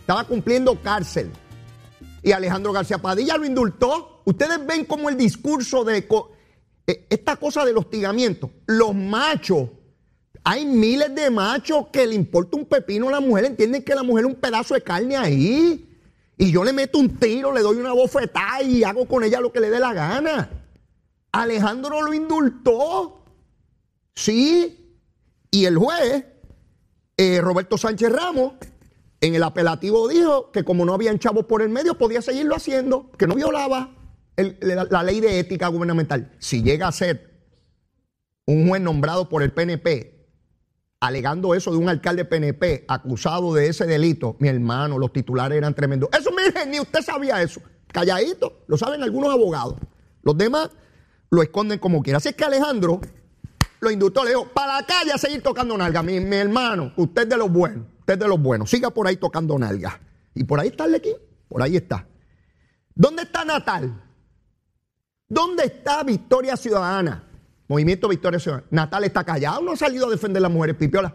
[0.00, 1.30] Estaba cumpliendo cárcel.
[2.22, 4.22] Y Alejandro García Padilla lo indultó.
[4.24, 6.06] Ustedes ven como el discurso de
[6.86, 8.50] esta cosa del hostigamiento.
[8.66, 9.70] Los machos,
[10.44, 14.02] hay miles de machos que le importa un pepino a la mujer, entienden que la
[14.02, 15.88] mujer es un pedazo de carne ahí.
[16.36, 19.52] Y yo le meto un tiro, le doy una bofetada y hago con ella lo
[19.52, 20.50] que le dé la gana.
[21.30, 23.24] Alejandro lo indultó.
[24.14, 24.98] Sí.
[25.50, 26.24] Y el juez,
[27.16, 28.54] eh, Roberto Sánchez Ramos,
[29.20, 33.12] en el apelativo dijo que como no habían chavos por el medio, podía seguirlo haciendo,
[33.12, 33.94] que no violaba
[34.36, 36.32] la ley de ética gubernamental.
[36.40, 37.30] Si llega a ser
[38.46, 40.11] un juez nombrado por el PNP
[41.02, 45.74] alegando eso de un alcalde PNP acusado de ese delito, mi hermano, los titulares eran
[45.74, 46.08] tremendos.
[46.16, 47.60] Eso, mire, ni usted sabía eso.
[47.88, 49.74] Calladito, lo saben algunos abogados.
[50.22, 50.70] Los demás
[51.28, 52.18] lo esconden como quiera.
[52.18, 53.00] Así es que Alejandro
[53.80, 56.04] lo indultó, le dijo, para la calle a seguir tocando nalga.
[56.04, 58.70] Mi, hermano, usted es de los buenos, usted es de los buenos.
[58.70, 60.00] Siga por ahí tocando nalga.
[60.36, 61.02] Y por ahí está el
[61.48, 62.06] por ahí está.
[62.94, 64.04] ¿Dónde está Natal?
[65.28, 67.24] ¿Dónde está Victoria Ciudadana?
[67.72, 68.66] Movimiento Victoria Ciudadana.
[68.70, 71.12] Natal está callado, no ha salido a defender a las mujeres pipiolas.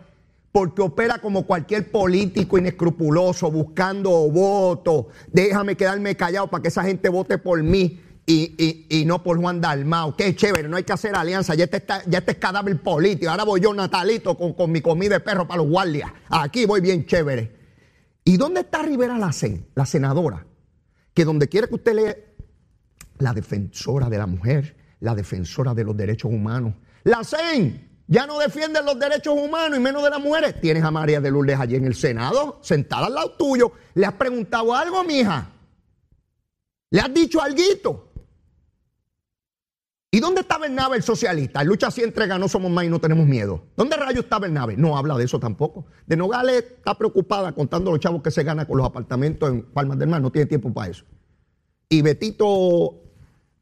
[0.52, 5.06] porque opera como cualquier político inescrupuloso, buscando votos.
[5.32, 9.62] Déjame quedarme callado para que esa gente vote por mí y, y, no por Juan
[9.62, 10.16] Dalmao.
[10.16, 11.54] Qué chévere, no hay que hacer alianza.
[11.54, 13.30] Ya este, está, ya este es cadáver político.
[13.30, 16.12] Ahora voy yo, Natalito, con, con mi comida de perro para los guardias.
[16.28, 17.56] Aquí voy bien chévere.
[18.24, 20.48] ¿Y dónde está Rivera Lacen, la senadora?
[21.14, 22.16] Que donde quiera que usted lea,
[23.20, 26.74] la defensora de la mujer, la defensora de los derechos humanos.
[27.04, 30.60] Lacen, ya no defienden los derechos humanos y menos de las mujeres.
[30.62, 33.72] Tienes a María de Lourdes allí en el Senado, sentada al lado tuyo.
[33.94, 35.50] ¿Le has preguntado algo, mija?
[36.90, 38.08] ¿Le has dicho algo?
[40.10, 41.62] ¿Y dónde está Bernabe, el socialista?
[41.62, 43.66] En lucha así entrega, no somos más y no tenemos miedo.
[43.76, 44.78] ¿Dónde rayos está Bernabe?
[44.78, 45.86] No habla de eso tampoco.
[46.06, 50.00] De Nogales está preocupada contando los chavos que se gana con los apartamentos en Palmas
[50.00, 50.22] del Mar.
[50.22, 51.04] No tiene tiempo para eso.
[51.90, 53.07] Y Betito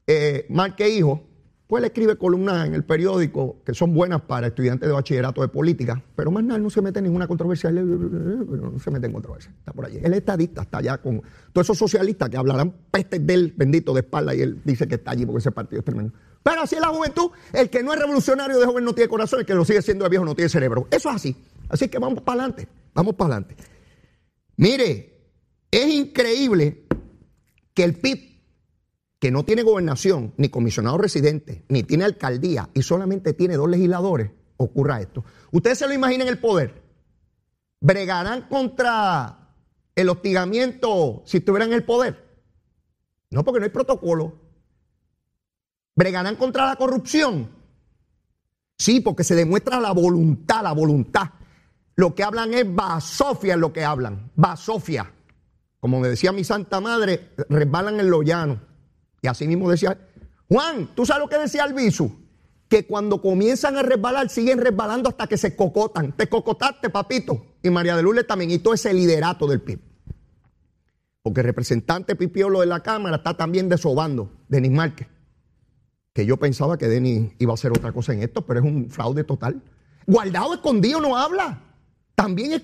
[0.08, 1.24] eh, Marque Hijo
[1.68, 5.48] pues le escribe columnas en el periódico que son buenas para estudiantes de bachillerato de
[5.48, 9.52] política, pero más nada, no se mete en ninguna controversia, no se mete en controversia,
[9.58, 9.98] está por allí.
[9.98, 14.02] Él es estadista, está allá con todos esos socialistas que hablarán pestes del bendito de
[14.02, 16.14] espalda y él dice que está allí porque ese partido es tremendo.
[16.44, 19.40] Pero así es la juventud, el que no es revolucionario de joven no tiene corazón,
[19.40, 20.88] el que lo sigue siendo de viejo no tiene cerebro.
[20.92, 21.36] Eso es así.
[21.70, 23.56] Así que vamos para adelante, vamos para adelante.
[24.58, 25.32] Mire,
[25.72, 26.86] es increíble
[27.74, 28.35] que el PIB
[29.20, 34.32] que no tiene gobernación, ni comisionado residente, ni tiene alcaldía y solamente tiene dos legisladores,
[34.58, 35.24] ocurra esto.
[35.52, 36.84] Ustedes se lo imaginan el poder.
[37.80, 39.52] ¿Bregarán contra
[39.96, 42.24] el hostigamiento si estuvieran en el poder?
[43.32, 44.40] No, porque no hay protocolo.
[45.96, 47.50] ¿Bregarán contra la corrupción?
[48.78, 51.30] Sí, porque se demuestra la voluntad, la voluntad.
[51.96, 55.14] Lo que hablan es basofia lo que hablan, basofia.
[55.80, 58.60] Como me decía mi santa madre, resbalan en lo llano.
[59.26, 59.98] Y así mismo decía,
[60.48, 62.12] Juan, ¿tú sabes lo que decía Albizu?
[62.70, 66.16] Que cuando comienzan a resbalar, siguen resbalando hasta que se cocotan.
[66.16, 67.44] Te cocotaste, papito.
[67.64, 68.52] Y María de Lourdes también.
[68.52, 69.80] Y todo ese liderato del PIB.
[71.24, 75.08] Porque el representante Pipiolo de la Cámara está también desobando, Denis Márquez.
[76.14, 78.92] Que yo pensaba que Denis iba a hacer otra cosa en esto, pero es un
[78.92, 79.60] fraude total.
[80.06, 81.64] Guardado escondido no habla.
[82.14, 82.62] También es.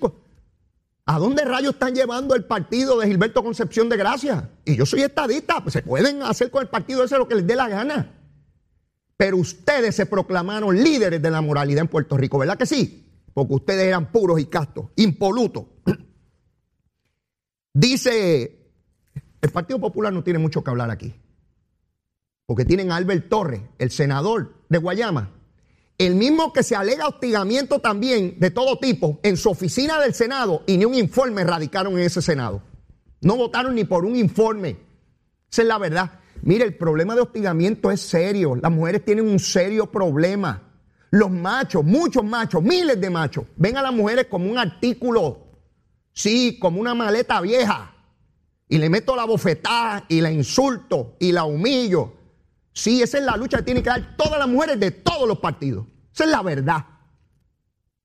[1.04, 4.50] ¿A dónde rayos están llevando el partido de Gilberto Concepción de Gracia?
[4.64, 7.46] Y yo soy estadista, pues se pueden hacer con el partido ese lo que les
[7.46, 8.20] dé la gana.
[9.16, 13.04] Pero ustedes se proclamaron líderes de la moralidad en Puerto Rico, ¿verdad que sí?
[13.34, 15.64] Porque ustedes eran puros y castos, impolutos.
[17.74, 18.70] Dice,
[19.40, 21.14] el Partido Popular no tiene mucho que hablar aquí.
[22.46, 25.30] Porque tienen a Albert Torres, el senador de Guayama,
[25.98, 30.62] el mismo que se alega hostigamiento también de todo tipo en su oficina del Senado
[30.66, 32.62] y ni un informe radicaron en ese Senado.
[33.20, 34.76] No votaron ni por un informe.
[35.50, 36.20] Esa es la verdad.
[36.42, 38.56] Mire, el problema de hostigamiento es serio.
[38.56, 40.70] Las mujeres tienen un serio problema.
[41.10, 45.46] Los machos, muchos machos, miles de machos, ven a las mujeres como un artículo,
[46.12, 47.94] sí, como una maleta vieja.
[48.66, 52.14] Y le meto la bofetada y la insulto y la humillo
[52.72, 55.38] Sí, esa es la lucha que tienen que dar todas las mujeres de todos los
[55.38, 55.86] partidos.
[56.12, 56.86] Esa es la verdad.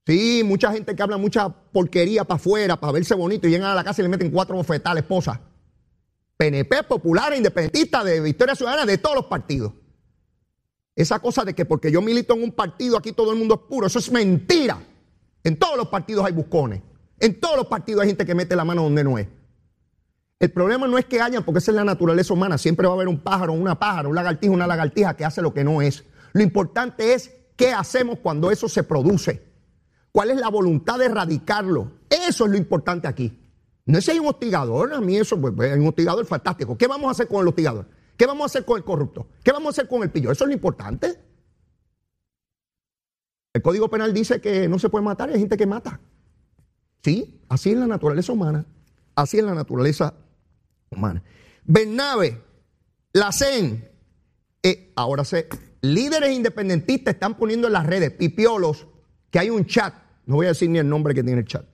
[0.05, 3.75] Sí, mucha gente que habla mucha porquería para afuera, para verse bonito, y llegan a
[3.75, 5.41] la casa y le meten cuatro bofetadas a la esposa.
[6.37, 9.73] PNP, popular, independentista, de Victoria Ciudadana, de todos los partidos.
[10.95, 13.61] Esa cosa de que porque yo milito en un partido aquí todo el mundo es
[13.69, 14.79] puro, eso es mentira.
[15.43, 16.81] En todos los partidos hay buscones.
[17.19, 19.27] En todos los partidos hay gente que mete la mano donde no es.
[20.39, 22.57] El problema no es que hayan, porque esa es la naturaleza humana.
[22.57, 25.53] Siempre va a haber un pájaro, una pájaro, un lagartija, una lagartija que hace lo
[25.53, 26.03] que no es.
[26.33, 29.43] Lo importante es qué hacemos cuando eso se produce.
[30.11, 31.91] ¿Cuál es la voluntad de erradicarlo?
[32.09, 33.39] Eso es lo importante aquí.
[33.85, 36.77] No es si hay un hostigador, a mí eso, pues, pues, hay un hostigador fantástico.
[36.77, 37.87] ¿Qué vamos a hacer con el hostigador?
[38.15, 39.27] ¿Qué vamos a hacer con el corrupto?
[39.43, 40.31] ¿Qué vamos a hacer con el pillo?
[40.31, 41.19] Eso es lo importante.
[43.53, 45.99] El Código Penal dice que no se puede matar, hay gente que mata.
[47.03, 48.65] Sí, así es la naturaleza humana.
[49.15, 50.13] Así es la naturaleza
[50.89, 51.23] humana.
[51.63, 52.41] Bernabe,
[53.13, 53.89] la CEN,
[54.63, 55.47] eh, ahora sé,
[55.81, 58.87] líderes independentistas están poniendo en las redes, pipiolos,
[59.29, 59.93] que hay un chat,
[60.25, 61.65] no voy a decir ni el nombre que tiene el chat,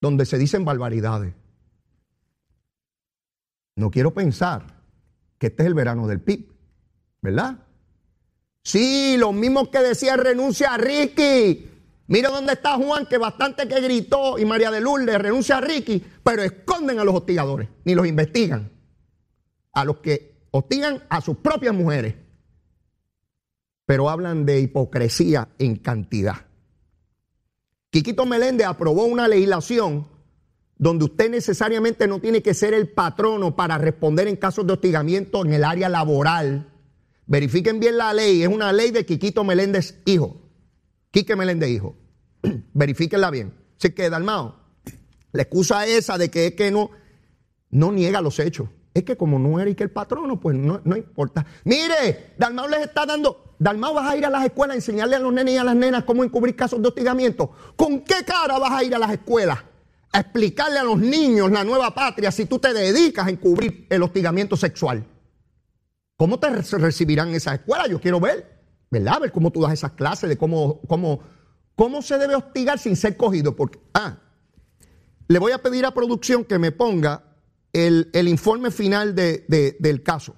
[0.00, 1.34] donde se dicen barbaridades.
[3.76, 4.82] No quiero pensar
[5.38, 6.50] que este es el verano del PIB,
[7.20, 7.58] ¿verdad?
[8.62, 11.70] Sí, los mismos que decían renuncia a Ricky,
[12.08, 16.04] Mira dónde está Juan, que bastante que gritó, y María de Lourdes renuncia a Ricky,
[16.22, 18.70] pero esconden a los hostigadores, ni los investigan.
[19.72, 22.14] A los que hostigan a sus propias mujeres.
[23.86, 26.46] Pero hablan de hipocresía en cantidad.
[27.90, 30.06] Quiquito Meléndez aprobó una legislación
[30.78, 35.44] donde usted necesariamente no tiene que ser el patrono para responder en casos de hostigamiento
[35.44, 36.72] en el área laboral.
[37.26, 40.45] Verifiquen bien la ley, es una ley de Quiquito Meléndez hijo.
[41.16, 41.96] Quique Meléndez hijo.
[42.74, 43.54] Verifíquenla bien.
[43.78, 44.54] Así que, Dalmao,
[45.32, 46.90] la excusa esa de que es que no,
[47.70, 48.68] no niega los hechos.
[48.92, 51.46] Es que como no eres que el patrono, pues no, no importa.
[51.64, 53.54] Mire, Dalmao les está dando.
[53.58, 55.74] Dalmao vas a ir a las escuelas a enseñarle a los nenes y a las
[55.74, 57.50] nenas cómo encubrir casos de hostigamiento.
[57.76, 59.58] ¿Con qué cara vas a ir a las escuelas
[60.12, 64.02] a explicarle a los niños la nueva patria si tú te dedicas a encubrir el
[64.02, 65.02] hostigamiento sexual?
[66.18, 67.88] ¿Cómo te recibirán esas escuelas?
[67.88, 68.55] Yo quiero ver,
[68.90, 69.20] ¿verdad?
[69.20, 71.20] Ver cómo tú das esas clases de cómo, cómo,
[71.74, 73.56] cómo se debe hostigar sin ser cogido.
[73.56, 74.18] Porque, ah,
[75.28, 77.24] le voy a pedir a producción que me ponga
[77.72, 80.34] el, informe final del caso.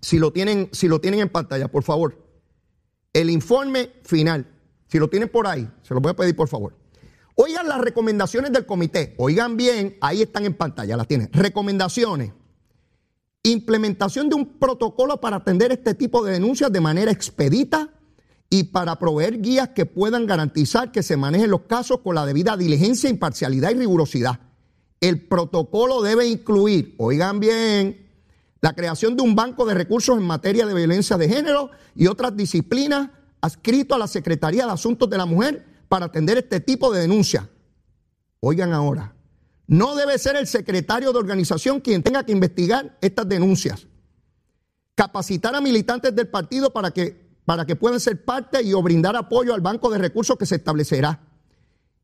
[0.00, 2.18] Si lo, tienen, si lo tienen en pantalla, por favor.
[3.12, 4.46] El informe final.
[4.86, 6.76] Si lo tienen por ahí, se lo voy a pedir por favor.
[7.34, 9.14] Oigan las recomendaciones del comité.
[9.18, 11.30] Oigan bien, ahí están en pantalla, las tienen.
[11.32, 12.32] Recomendaciones.
[13.42, 17.90] Implementación de un protocolo para atender este tipo de denuncias de manera expedita
[18.50, 22.56] y para proveer guías que puedan garantizar que se manejen los casos con la debida
[22.56, 24.40] diligencia, imparcialidad y rigurosidad.
[25.00, 28.08] El protocolo debe incluir, oigan bien,
[28.60, 32.36] la creación de un banco de recursos en materia de violencia de género y otras
[32.36, 37.02] disciplinas adscrito a la Secretaría de Asuntos de la Mujer para atender este tipo de
[37.02, 37.44] denuncias.
[38.40, 39.14] Oigan ahora,
[39.68, 43.86] no debe ser el secretario de organización quien tenga que investigar estas denuncias.
[44.96, 49.16] Capacitar a militantes del partido para que para que puedan ser parte y o brindar
[49.16, 51.20] apoyo al banco de recursos que se establecerá.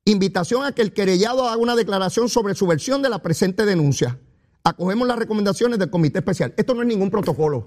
[0.07, 4.19] Invitación a que el querellado haga una declaración sobre su versión de la presente denuncia.
[4.63, 6.55] Acogemos las recomendaciones del comité especial.
[6.57, 7.67] Esto no es ningún protocolo.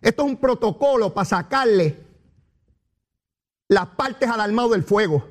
[0.00, 1.98] Esto es un protocolo para sacarle
[3.68, 5.28] las partes al armado del fuego.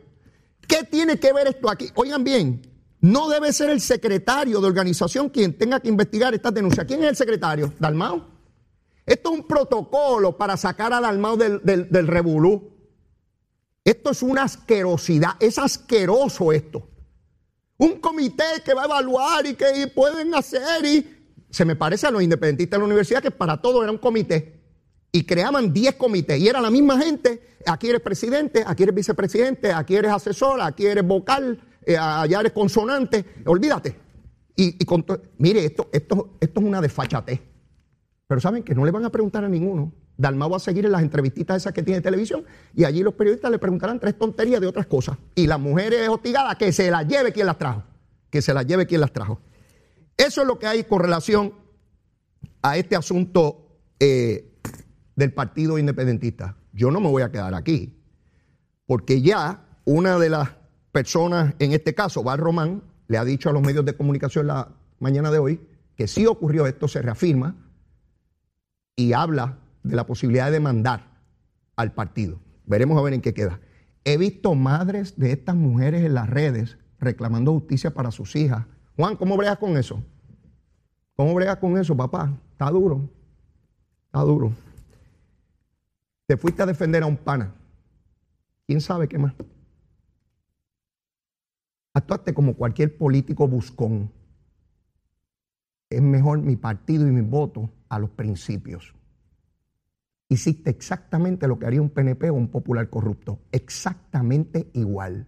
[0.68, 1.90] ¿Qué tiene que ver esto aquí?
[1.96, 2.62] Oigan bien,
[3.04, 6.86] no debe ser el secretario de organización quien tenga que investigar estas denuncias.
[6.88, 7.74] ¿Quién es el secretario?
[7.78, 8.26] ¿Dalmao?
[9.06, 12.72] Esto es un protocolo para sacar al almado del, del, revolú.
[13.84, 16.88] Esto es una asquerosidad, es asqueroso esto.
[17.78, 22.12] Un comité que va a evaluar y que pueden hacer y se me parece a
[22.12, 24.62] los independentistas de la universidad que para todo era un comité
[25.12, 29.74] y creaban 10 comités y era la misma gente, aquí eres presidente, aquí eres vicepresidente,
[29.74, 33.96] aquí eres asesor, aquí eres vocal, eh, allá eres consonante, olvídate.
[34.56, 34.78] Y,
[35.38, 37.42] mire, esto, esto, esto es una desfachatez.
[38.28, 39.94] Pero saben que no le van a preguntar a ninguno.
[40.16, 43.50] Dalmau va a seguir en las entrevistitas esas que tiene televisión y allí los periodistas
[43.50, 45.18] le preguntarán tres tonterías de otras cosas.
[45.36, 47.84] Y las mujeres hostigadas, que se las lleve quien las trajo.
[48.30, 49.42] Que se las lleve quien las trajo.
[50.18, 51.54] Eso es lo que hay con relación
[52.62, 54.54] a este asunto eh,
[55.16, 56.58] del Partido Independentista.
[56.72, 58.00] Yo no me voy a quedar aquí,
[58.86, 60.50] porque ya una de las
[60.94, 64.70] personas, en este caso, Val Román, le ha dicho a los medios de comunicación la
[65.00, 65.60] mañana de hoy
[65.98, 67.56] que sí ocurrió esto, se reafirma,
[68.96, 71.20] y habla de la posibilidad de demandar
[71.76, 72.40] al partido.
[72.66, 73.60] Veremos a ver en qué queda.
[74.06, 78.66] He visto madres de estas mujeres en las redes reclamando justicia para sus hijas.
[78.96, 80.04] Juan, ¿cómo bregas con eso?
[81.16, 82.32] ¿Cómo bregas con eso, papá?
[82.52, 83.10] Está duro.
[84.06, 84.54] Está duro.
[86.28, 87.54] Te fuiste a defender a un pana.
[88.68, 89.34] ¿Quién sabe qué más?
[91.94, 94.12] Actuaste como cualquier político buscón.
[95.90, 98.96] Es mejor mi partido y mi voto a los principios.
[100.28, 103.42] Hiciste exactamente lo que haría un PNP o un popular corrupto.
[103.52, 105.28] Exactamente igual.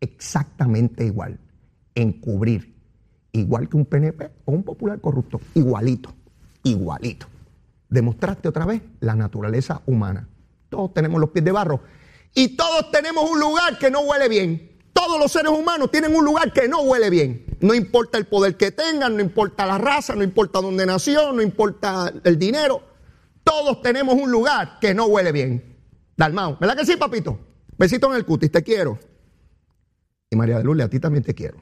[0.00, 1.40] Exactamente igual.
[1.94, 2.74] Encubrir.
[3.32, 5.40] Igual que un PNP o un popular corrupto.
[5.54, 6.12] Igualito.
[6.64, 7.26] Igualito.
[7.88, 10.28] Demostraste otra vez la naturaleza humana.
[10.68, 11.80] Todos tenemos los pies de barro.
[12.34, 14.71] Y todos tenemos un lugar que no huele bien.
[14.92, 17.46] Todos los seres humanos tienen un lugar que no huele bien.
[17.60, 21.40] No importa el poder que tengan, no importa la raza, no importa dónde nació, no
[21.40, 22.82] importa el dinero.
[23.42, 25.76] Todos tenemos un lugar que no huele bien.
[26.16, 27.38] Dalmao, ¿verdad que sí, papito?
[27.78, 28.98] Besito en el cutis, te quiero.
[30.30, 31.58] Y María de Lule, a ti también te quiero.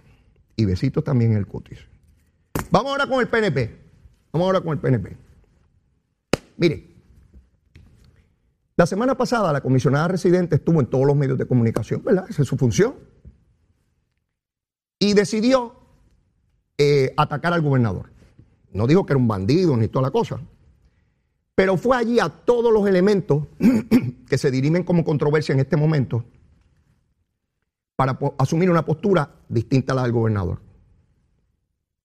[0.56, 1.78] Y besitos también en el cutis.
[2.70, 3.76] Vamos ahora con el PNP.
[4.32, 5.16] Vamos ahora con el PNP.
[6.56, 6.90] Mire,
[8.76, 12.26] la semana pasada la comisionada residente estuvo en todos los medios de comunicación, ¿verdad?
[12.28, 12.94] Esa es su función.
[15.00, 15.74] Y decidió
[16.78, 18.12] eh, atacar al gobernador.
[18.72, 20.40] No dijo que era un bandido ni toda la cosa,
[21.56, 23.46] pero fue allí a todos los elementos
[24.28, 26.24] que se dirimen como controversia en este momento
[27.96, 30.62] para asumir una postura distinta a la del gobernador.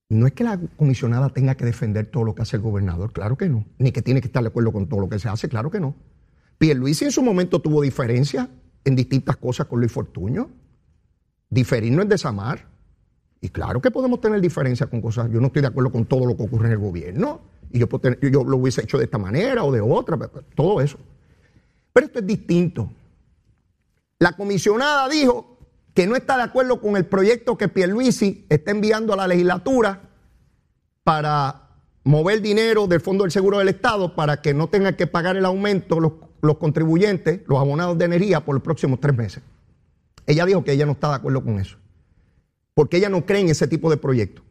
[0.09, 3.37] No es que la comisionada tenga que defender todo lo que hace el gobernador, claro
[3.37, 3.65] que no.
[3.77, 5.79] Ni que tiene que estar de acuerdo con todo lo que se hace, claro que
[5.79, 5.95] no.
[6.57, 8.49] Pierluisi en su momento tuvo diferencias
[8.83, 10.49] en distintas cosas con Luis Fortuño.
[11.49, 12.74] Diferir no es desamar.
[13.45, 15.29] Y claro que podemos tener diferencias con cosas.
[15.29, 17.41] Yo no estoy de acuerdo con todo lo que ocurre en el gobierno.
[17.71, 20.17] Y yo, lo hubiese hecho de esta manera o de otra,
[20.55, 20.97] todo eso.
[21.93, 22.89] Pero esto es distinto.
[24.17, 25.59] La comisionada dijo
[25.93, 30.01] que no está de acuerdo con el proyecto que Pierluisi está enviando a la legislatura
[31.03, 31.69] para
[32.03, 35.45] mover dinero del Fondo del Seguro del Estado para que no tengan que pagar el
[35.45, 39.43] aumento los contribuyentes, los abonados de energía por los próximos tres meses.
[40.25, 41.77] Ella dijo que ella no está de acuerdo con eso,
[42.75, 44.45] porque ella no cree en ese tipo de proyectos.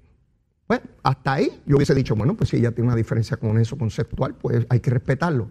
[0.66, 3.78] Bueno, hasta ahí yo hubiese dicho, bueno, pues si ella tiene una diferencia con eso
[3.78, 5.50] conceptual, pues hay que respetarlo.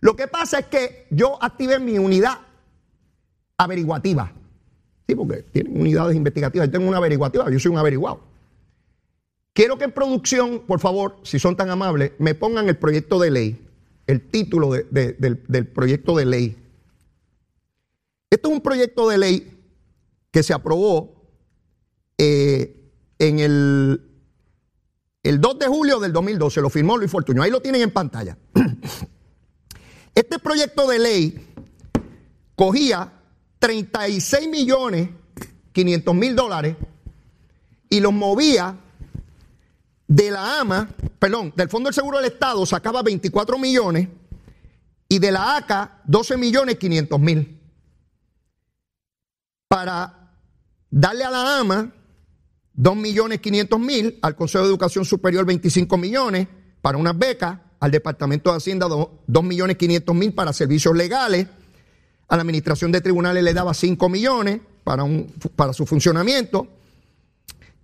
[0.00, 2.38] Lo que pasa es que yo activé mi unidad
[3.58, 4.32] averiguativa.
[5.06, 6.68] Sí, porque tienen unidades investigativas.
[6.68, 8.20] Yo tengo una averiguativa, yo soy un averiguado.
[9.52, 13.30] Quiero que en producción, por favor, si son tan amables, me pongan el proyecto de
[13.30, 13.68] ley,
[14.06, 16.56] el título del, proyecto de ley.
[18.30, 19.58] Esto es un proyecto de ley
[20.32, 21.13] que se aprobó
[22.18, 24.00] eh, en el,
[25.22, 27.42] el 2 de julio del 2012, lo firmó Luis Fortuño.
[27.42, 28.36] Ahí lo tienen en pantalla.
[30.14, 31.48] Este proyecto de ley
[32.54, 33.12] cogía
[33.58, 35.08] 36 millones
[35.72, 36.76] 500 mil dólares
[37.88, 38.76] y los movía
[40.06, 40.88] de la AMA,
[41.18, 44.08] perdón, del Fondo del Seguro del Estado sacaba 24 millones
[45.08, 47.60] y de la ACA 12 millones 500 mil.
[49.66, 50.30] Para
[50.90, 51.92] darle a la AMA
[52.74, 56.48] 2 millones 500 mil, al Consejo de Educación Superior 25 millones
[56.82, 61.46] para unas becas, al Departamento de Hacienda 2 millones 500 mil para servicios legales,
[62.28, 66.68] a la Administración de Tribunales le daba 5 millones para, su funcionamiento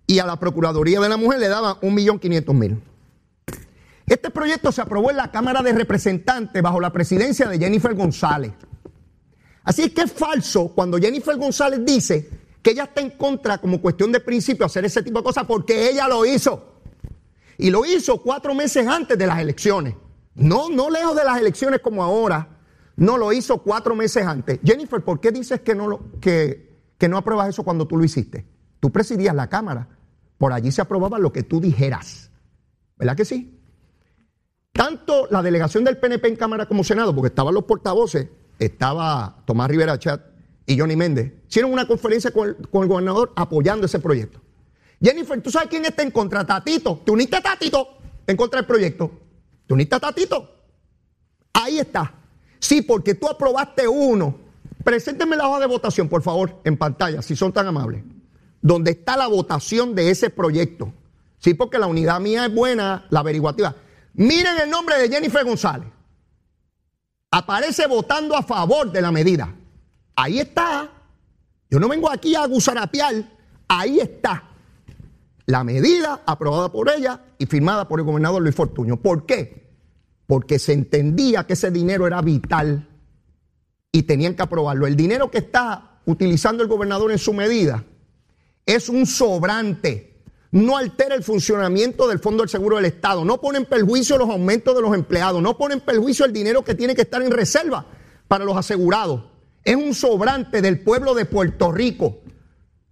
[0.07, 2.82] y a la Procuraduría de la Mujer le daba 1 millón 500 mil.
[4.07, 8.53] Este proyecto se aprobó en la Cámara de Representantes bajo la presidencia de Jennifer González.
[9.62, 12.28] Así es que es falso cuando Jennifer González dice
[12.62, 15.90] que ella está en contra como cuestión de principio hacer ese tipo de cosas porque
[15.90, 16.82] ella lo hizo.
[17.58, 19.94] Y lo hizo cuatro meses antes de las elecciones.
[20.34, 22.48] No, no lejos de las elecciones como ahora.
[22.96, 24.61] No, lo hizo cuatro meses antes.
[24.64, 28.04] Jennifer, ¿por qué dices que no, lo, que, que no apruebas eso cuando tú lo
[28.04, 28.46] hiciste?
[28.78, 29.88] Tú presidías la Cámara.
[30.38, 32.30] Por allí se aprobaba lo que tú dijeras.
[32.96, 33.58] ¿Verdad que sí?
[34.72, 39.68] Tanto la delegación del PNP en Cámara como Senado, porque estaban los portavoces, estaba Tomás
[39.68, 40.30] Rivera Chat
[40.70, 44.40] y Johnny Méndez, hicieron una conferencia con el, gobernador apoyando ese proyecto.
[45.02, 46.46] Jennifer, ¿tú sabes quién está en contra?
[46.46, 47.02] Tatito.
[47.04, 49.10] ¿Te uniste a Tatito en contra del proyecto?
[49.66, 50.48] ¿Te uniste a Tatito?
[51.54, 52.14] Ahí está.
[52.60, 54.38] Sí, porque tú aprobaste uno.
[54.84, 58.04] Preséntenme la hoja de votación, por favor, en pantalla, si son tan amables.
[58.62, 60.92] Donde está la votación de ese proyecto.
[61.38, 63.74] Sí, porque la unidad mía es buena, la averiguativa.
[64.14, 65.88] Miren el nombre de Jennifer González.
[67.32, 69.56] Aparece votando a favor de la medida.
[70.22, 70.90] Ahí está.
[71.70, 73.14] Yo no vengo aquí a gusarapiar.
[73.68, 74.50] Ahí está
[75.46, 79.00] la medida aprobada por ella y firmada por el gobernador Luis Fortuño.
[79.00, 79.70] ¿Por qué?
[80.26, 82.86] Porque se entendía que ese dinero era vital
[83.90, 84.86] y tenían que aprobarlo.
[84.86, 87.82] El dinero que está utilizando el gobernador en su medida
[88.66, 90.22] es un sobrante.
[90.52, 94.28] No altera el funcionamiento del Fondo del Seguro del Estado, no pone en perjuicio los
[94.28, 97.30] aumentos de los empleados, no pone en perjuicio el dinero que tiene que estar en
[97.30, 97.86] reserva
[98.28, 99.30] para los asegurados.
[99.64, 102.20] Es un sobrante del pueblo de Puerto Rico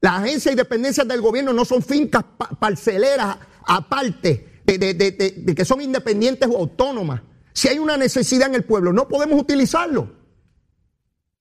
[0.00, 2.24] las agencias y dependencias del gobierno no son fincas
[2.60, 7.22] parceleras aparte de, que son independientes o autónomas.
[7.52, 10.16] Si hay una necesidad en el pueblo, no podemos utilizarlo.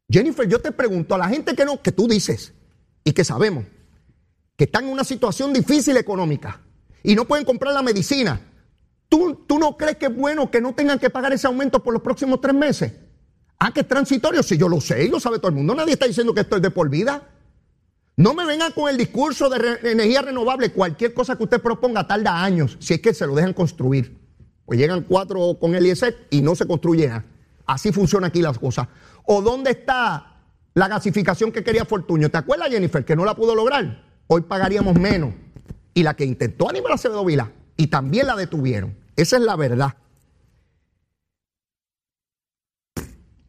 [0.09, 2.53] Jennifer, yo te pregunto a la gente que no, que tú dices
[3.03, 3.65] y que sabemos
[4.55, 6.61] que están en una situación difícil económica
[7.03, 8.41] y no pueden comprar la medicina.
[9.07, 11.93] ¿Tú, ¿Tú no crees que es bueno que no tengan que pagar ese aumento por
[11.93, 12.91] los próximos tres meses?
[13.59, 14.43] Ah, que es transitorio.
[14.43, 15.73] Si yo lo sé y lo sabe todo el mundo.
[15.75, 17.23] Nadie está diciendo que esto es de por vida.
[18.15, 20.71] No me vengan con el discurso de energía renovable.
[20.71, 24.17] Cualquier cosa que usted proponga tarda años, si es que se lo dejan construir.
[24.65, 27.11] Pues llegan cuatro con el IESEC y no se construye.
[27.65, 28.87] Así funciona aquí las cosas.
[29.25, 30.35] ¿O dónde está
[30.73, 32.29] la gasificación que quería Fortuño?
[32.29, 34.03] ¿Te acuerdas, Jennifer, que no la pudo lograr?
[34.27, 35.33] Hoy pagaríamos menos.
[35.93, 38.95] Y la que intentó Aníbal Acevedo Vila, y también la detuvieron.
[39.15, 39.95] Esa es la verdad.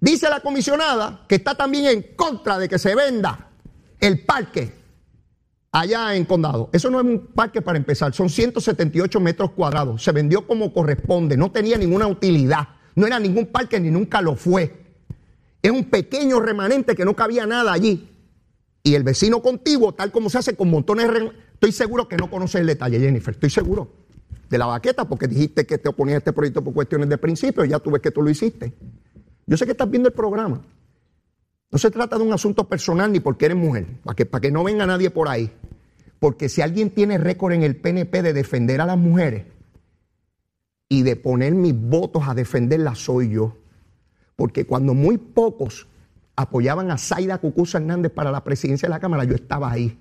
[0.01, 3.49] Dice la comisionada que está también en contra de que se venda
[4.01, 4.73] el parque
[5.73, 6.71] allá en Condado.
[6.73, 10.03] Eso no es un parque para empezar, son 178 metros cuadrados.
[10.03, 14.37] Se vendió como corresponde, no tenía ninguna utilidad, no era ningún parque ni nunca lo
[14.37, 14.87] fue.
[15.61, 18.09] Es un pequeño remanente que no cabía nada allí.
[18.83, 21.33] Y el vecino contiguo, tal como se hace con montones de...
[21.55, 23.91] Estoy seguro que no conoces el detalle, Jennifer, estoy seguro.
[24.49, 27.65] De la baqueta, porque dijiste que te oponías a este proyecto por cuestiones de principio,
[27.65, 28.73] y ya tú ves que tú lo hiciste.
[29.49, 30.63] Yo sé que estás viendo el programa.
[31.71, 34.51] No se trata de un asunto personal ni porque eres mujer, para que, para que
[34.51, 35.51] no venga nadie por ahí.
[36.19, 39.47] Porque si alguien tiene récord en el PNP de defender a las mujeres
[40.89, 43.57] y de poner mis votos a defenderlas, soy yo.
[44.37, 45.87] Porque cuando muy pocos
[46.37, 49.99] apoyaban a Zaida Cucuza Hernández para la presidencia de la Cámara, yo estaba ahí.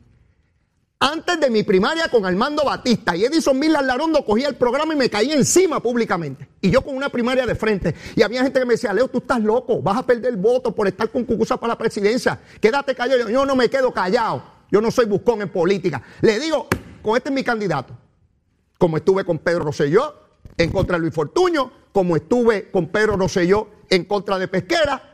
[1.00, 4.98] Antes de mi primaria con Armando Batista y Edison Miller Larondo cogía el programa y
[4.98, 6.50] me caía encima públicamente.
[6.60, 7.94] Y yo con una primaria de frente.
[8.16, 10.74] Y había gente que me decía, Leo, tú estás loco, vas a perder el voto
[10.74, 12.40] por estar con Cucuza para la presidencia.
[12.60, 13.30] Quédate callado.
[13.30, 14.44] Yo no me quedo callado.
[14.72, 16.02] Yo no soy buscón en política.
[16.22, 16.68] Le digo,
[17.04, 17.96] con este es mi candidato.
[18.80, 20.16] Como estuve con Pedro Rosselló
[20.58, 25.07] en contra de Luis Fortuño, como estuve con Pedro Rosselló en contra de Pesquera,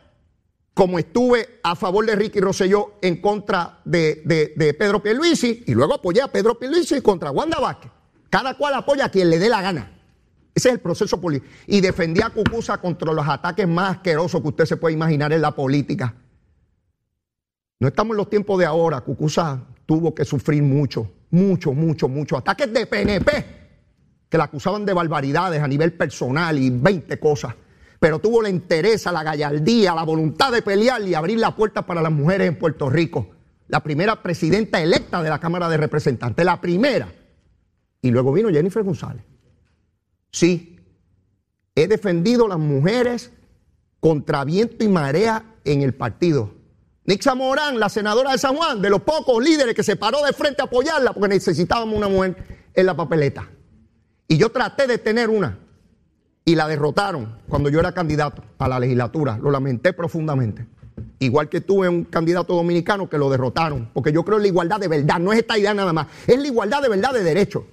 [0.74, 5.96] como estuve a favor de Ricky Rosselló en contra de, de, Pedro Pierluisi, y luego
[5.96, 7.92] apoyé a Pedro Pierluisi contra Wanda Vázquez.
[8.30, 9.92] Cada cual apoya a quien le dé la gana.
[10.56, 11.52] Ese es el proceso político.
[11.68, 15.42] Y defendí a Cucusa contra los ataques más asquerosos que usted se puede imaginar en
[15.42, 16.16] la política.
[17.80, 19.02] No estamos en los tiempos de ahora.
[19.02, 22.38] Cucusa tuvo que sufrir mucho, mucho, mucho, mucho.
[22.38, 23.46] Ataques de PNP
[24.30, 27.54] que la acusaban de barbaridades a nivel personal y 20 cosas
[28.04, 32.02] pero tuvo la interés, la gallardía, la voluntad de pelear y abrir la puerta para
[32.02, 33.30] las mujeres en Puerto Rico.
[33.70, 37.08] La primera presidenta electa de la Cámara de Representantes, la primera.
[38.02, 39.24] Y luego vino Jennifer González.
[40.34, 40.82] Sí,
[41.76, 43.32] he defendido a las mujeres
[44.02, 46.54] contra viento y marea en el partido.
[47.06, 50.34] Nixa Morán, la senadora de San Juan, de los pocos líderes que se paró de
[50.34, 53.50] frente a apoyarla porque necesitábamos una mujer en la papeleta.
[54.28, 55.63] Y yo traté de tener una
[56.46, 59.38] y la derrotaron cuando yo era candidato a la legislatura.
[59.38, 60.66] Lo lamenté profundamente.
[61.20, 64.80] Igual que tuve un candidato dominicano que lo derrotaron, porque yo creo en la igualdad
[64.80, 67.66] de verdad, no es esta idea nada más, es la igualdad de verdad de derecho.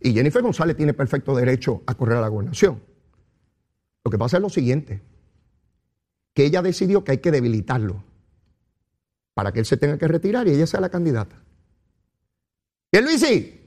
[0.00, 2.80] Y Jennifer González tiene perfecto derecho a correr a la gobernación.
[4.04, 5.00] Lo que pasa es lo siguiente,
[6.34, 8.02] que ella decidió que hay que debilitarlo
[9.34, 11.36] para que él se tenga que retirar y ella sea la candidata.
[12.92, 13.60] Y Luisi,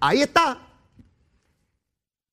[0.00, 0.65] ahí está,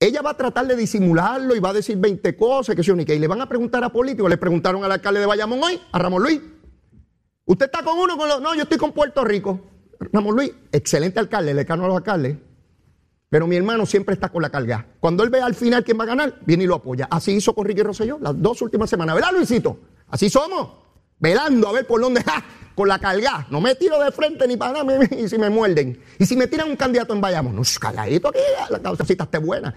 [0.06, 3.04] ella va a tratar de disimularlo y va a decir 20 cosas, que sí, y
[3.04, 4.28] que le van a preguntar a políticos.
[4.30, 6.40] Le preguntaron al alcalde de Bayamón hoy, a Ramón Luis.
[7.46, 8.40] ¿Usted está con uno con los.?
[8.40, 9.60] No, yo estoy con Puerto Rico.
[10.12, 12.36] Ramón Luis, excelente alcalde, le cano a los alcaldes.
[13.28, 14.86] Pero mi hermano siempre está con la carga.
[15.00, 17.08] Cuando él ve al final quién va a ganar, viene y lo apoya.
[17.10, 19.16] Así hizo con Ricky Rosselló las dos últimas semanas.
[19.16, 19.78] ¿Verdad, Luisito?
[20.08, 20.68] Así somos.
[21.18, 22.22] Velando a ver por dónde.
[22.74, 23.46] Con la carga.
[23.50, 25.04] No me tiro de frente ni para nada.
[25.16, 26.00] Y si me muerden.
[26.18, 27.56] Y si me tiran un candidato en Bayamón.
[27.56, 28.40] No, calladito aquí.
[28.70, 29.74] La causacita esté buena.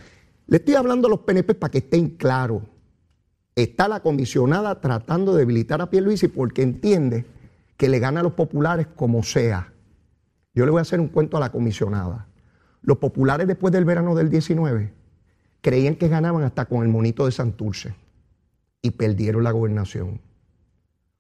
[0.48, 2.64] Le estoy hablando a los PNP para que estén claros.
[3.56, 7.26] Está la comisionada tratando de debilitar a Pierluisi porque entiende
[7.76, 9.74] que le gana a los populares como sea.
[10.54, 12.28] Yo le voy a hacer un cuento a la comisionada.
[12.82, 14.94] Los populares después del verano del 19
[15.62, 17.94] creían que ganaban hasta con el monito de Santurce
[18.82, 20.22] y perdieron la gobernación.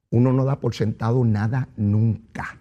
[0.09, 2.59] Uno no da por sentado nada nunca,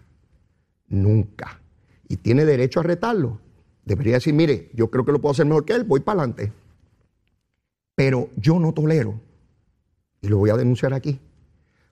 [0.89, 1.61] nunca.
[2.09, 3.39] Y tiene derecho a retarlo.
[3.87, 6.53] Debería decir, mire, yo creo que lo puedo hacer mejor que él, voy para adelante.
[7.95, 9.21] Pero yo no tolero,
[10.21, 11.21] y lo voy a denunciar aquí,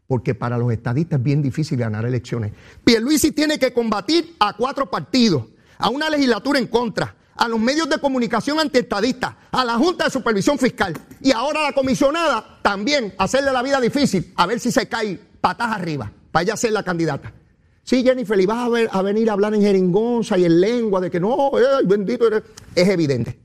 [0.09, 2.53] porque para los estadistas es bien difícil ganar elecciones.
[2.83, 5.45] Pierluisi tiene que combatir a cuatro partidos,
[5.79, 10.11] a una legislatura en contra, a los medios de comunicación antiestadistas, a la Junta de
[10.11, 14.73] Supervisión Fiscal y ahora a la comisionada también hacerle la vida difícil, a ver si
[14.73, 17.33] se cae patas arriba, para ella ser la candidata.
[17.85, 21.21] Sí, Jennifer, y vas a, venir a hablar en jeringonza y en lengua de que
[21.21, 21.51] no,
[21.85, 22.43] bendito eres.
[22.75, 23.39] Es evidente.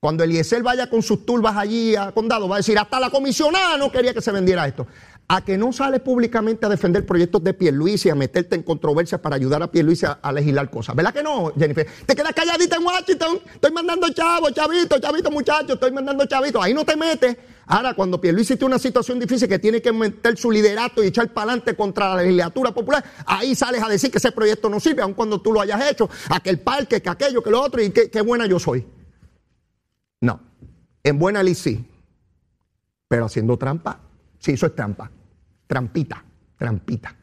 [0.00, 3.76] Cuando Eliezer vaya con sus turbas allí a condado, va a decir, hasta la comisionada
[3.76, 4.86] no quería que se vendiera esto.
[5.28, 9.36] A que no sale públicamente a defender proyectos de Pierluisi, a meterte en controversias para
[9.36, 10.96] ayudar a Pierluisi a, a legislar cosas.
[10.96, 11.86] ¿Verdad que no, Jennifer?
[12.06, 13.40] Te quedas calladita en Washington.
[13.52, 15.72] Estoy mandando chavos, chavito, chavito, muchachos.
[15.72, 16.62] Estoy mandando chavito.
[16.62, 17.36] Ahí no te metes.
[17.68, 21.32] Ahora, cuando Pierluisi tiene una situación difícil que tiene que meter su liderato y echar
[21.32, 25.02] para adelante contra la legislatura popular, ahí sales a decir que ese proyecto no sirve,
[25.02, 28.20] aun cuando tú lo hayas hecho, aquel parque, que aquello, que lo otro, y qué,
[28.20, 28.86] buena yo soy.
[30.20, 30.40] No,
[31.02, 31.84] en buena ley sí,
[33.08, 34.00] pero haciendo trampa,
[34.38, 35.10] sí, eso es trampa,
[35.66, 36.24] trampita,
[36.56, 37.16] trampita.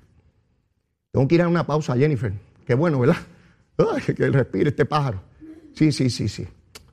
[1.11, 2.33] Tengo que ir a una pausa, Jennifer.
[2.65, 3.17] Qué bueno, ¿verdad?
[3.77, 5.21] Ay, que respire este pájaro.
[5.73, 6.47] Sí, sí, sí, sí.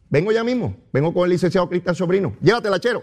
[0.08, 0.76] Vengo ya mismo.
[0.92, 2.36] Vengo con el licenciado Cristian Sobrino.
[2.42, 3.02] Llévatela, chero.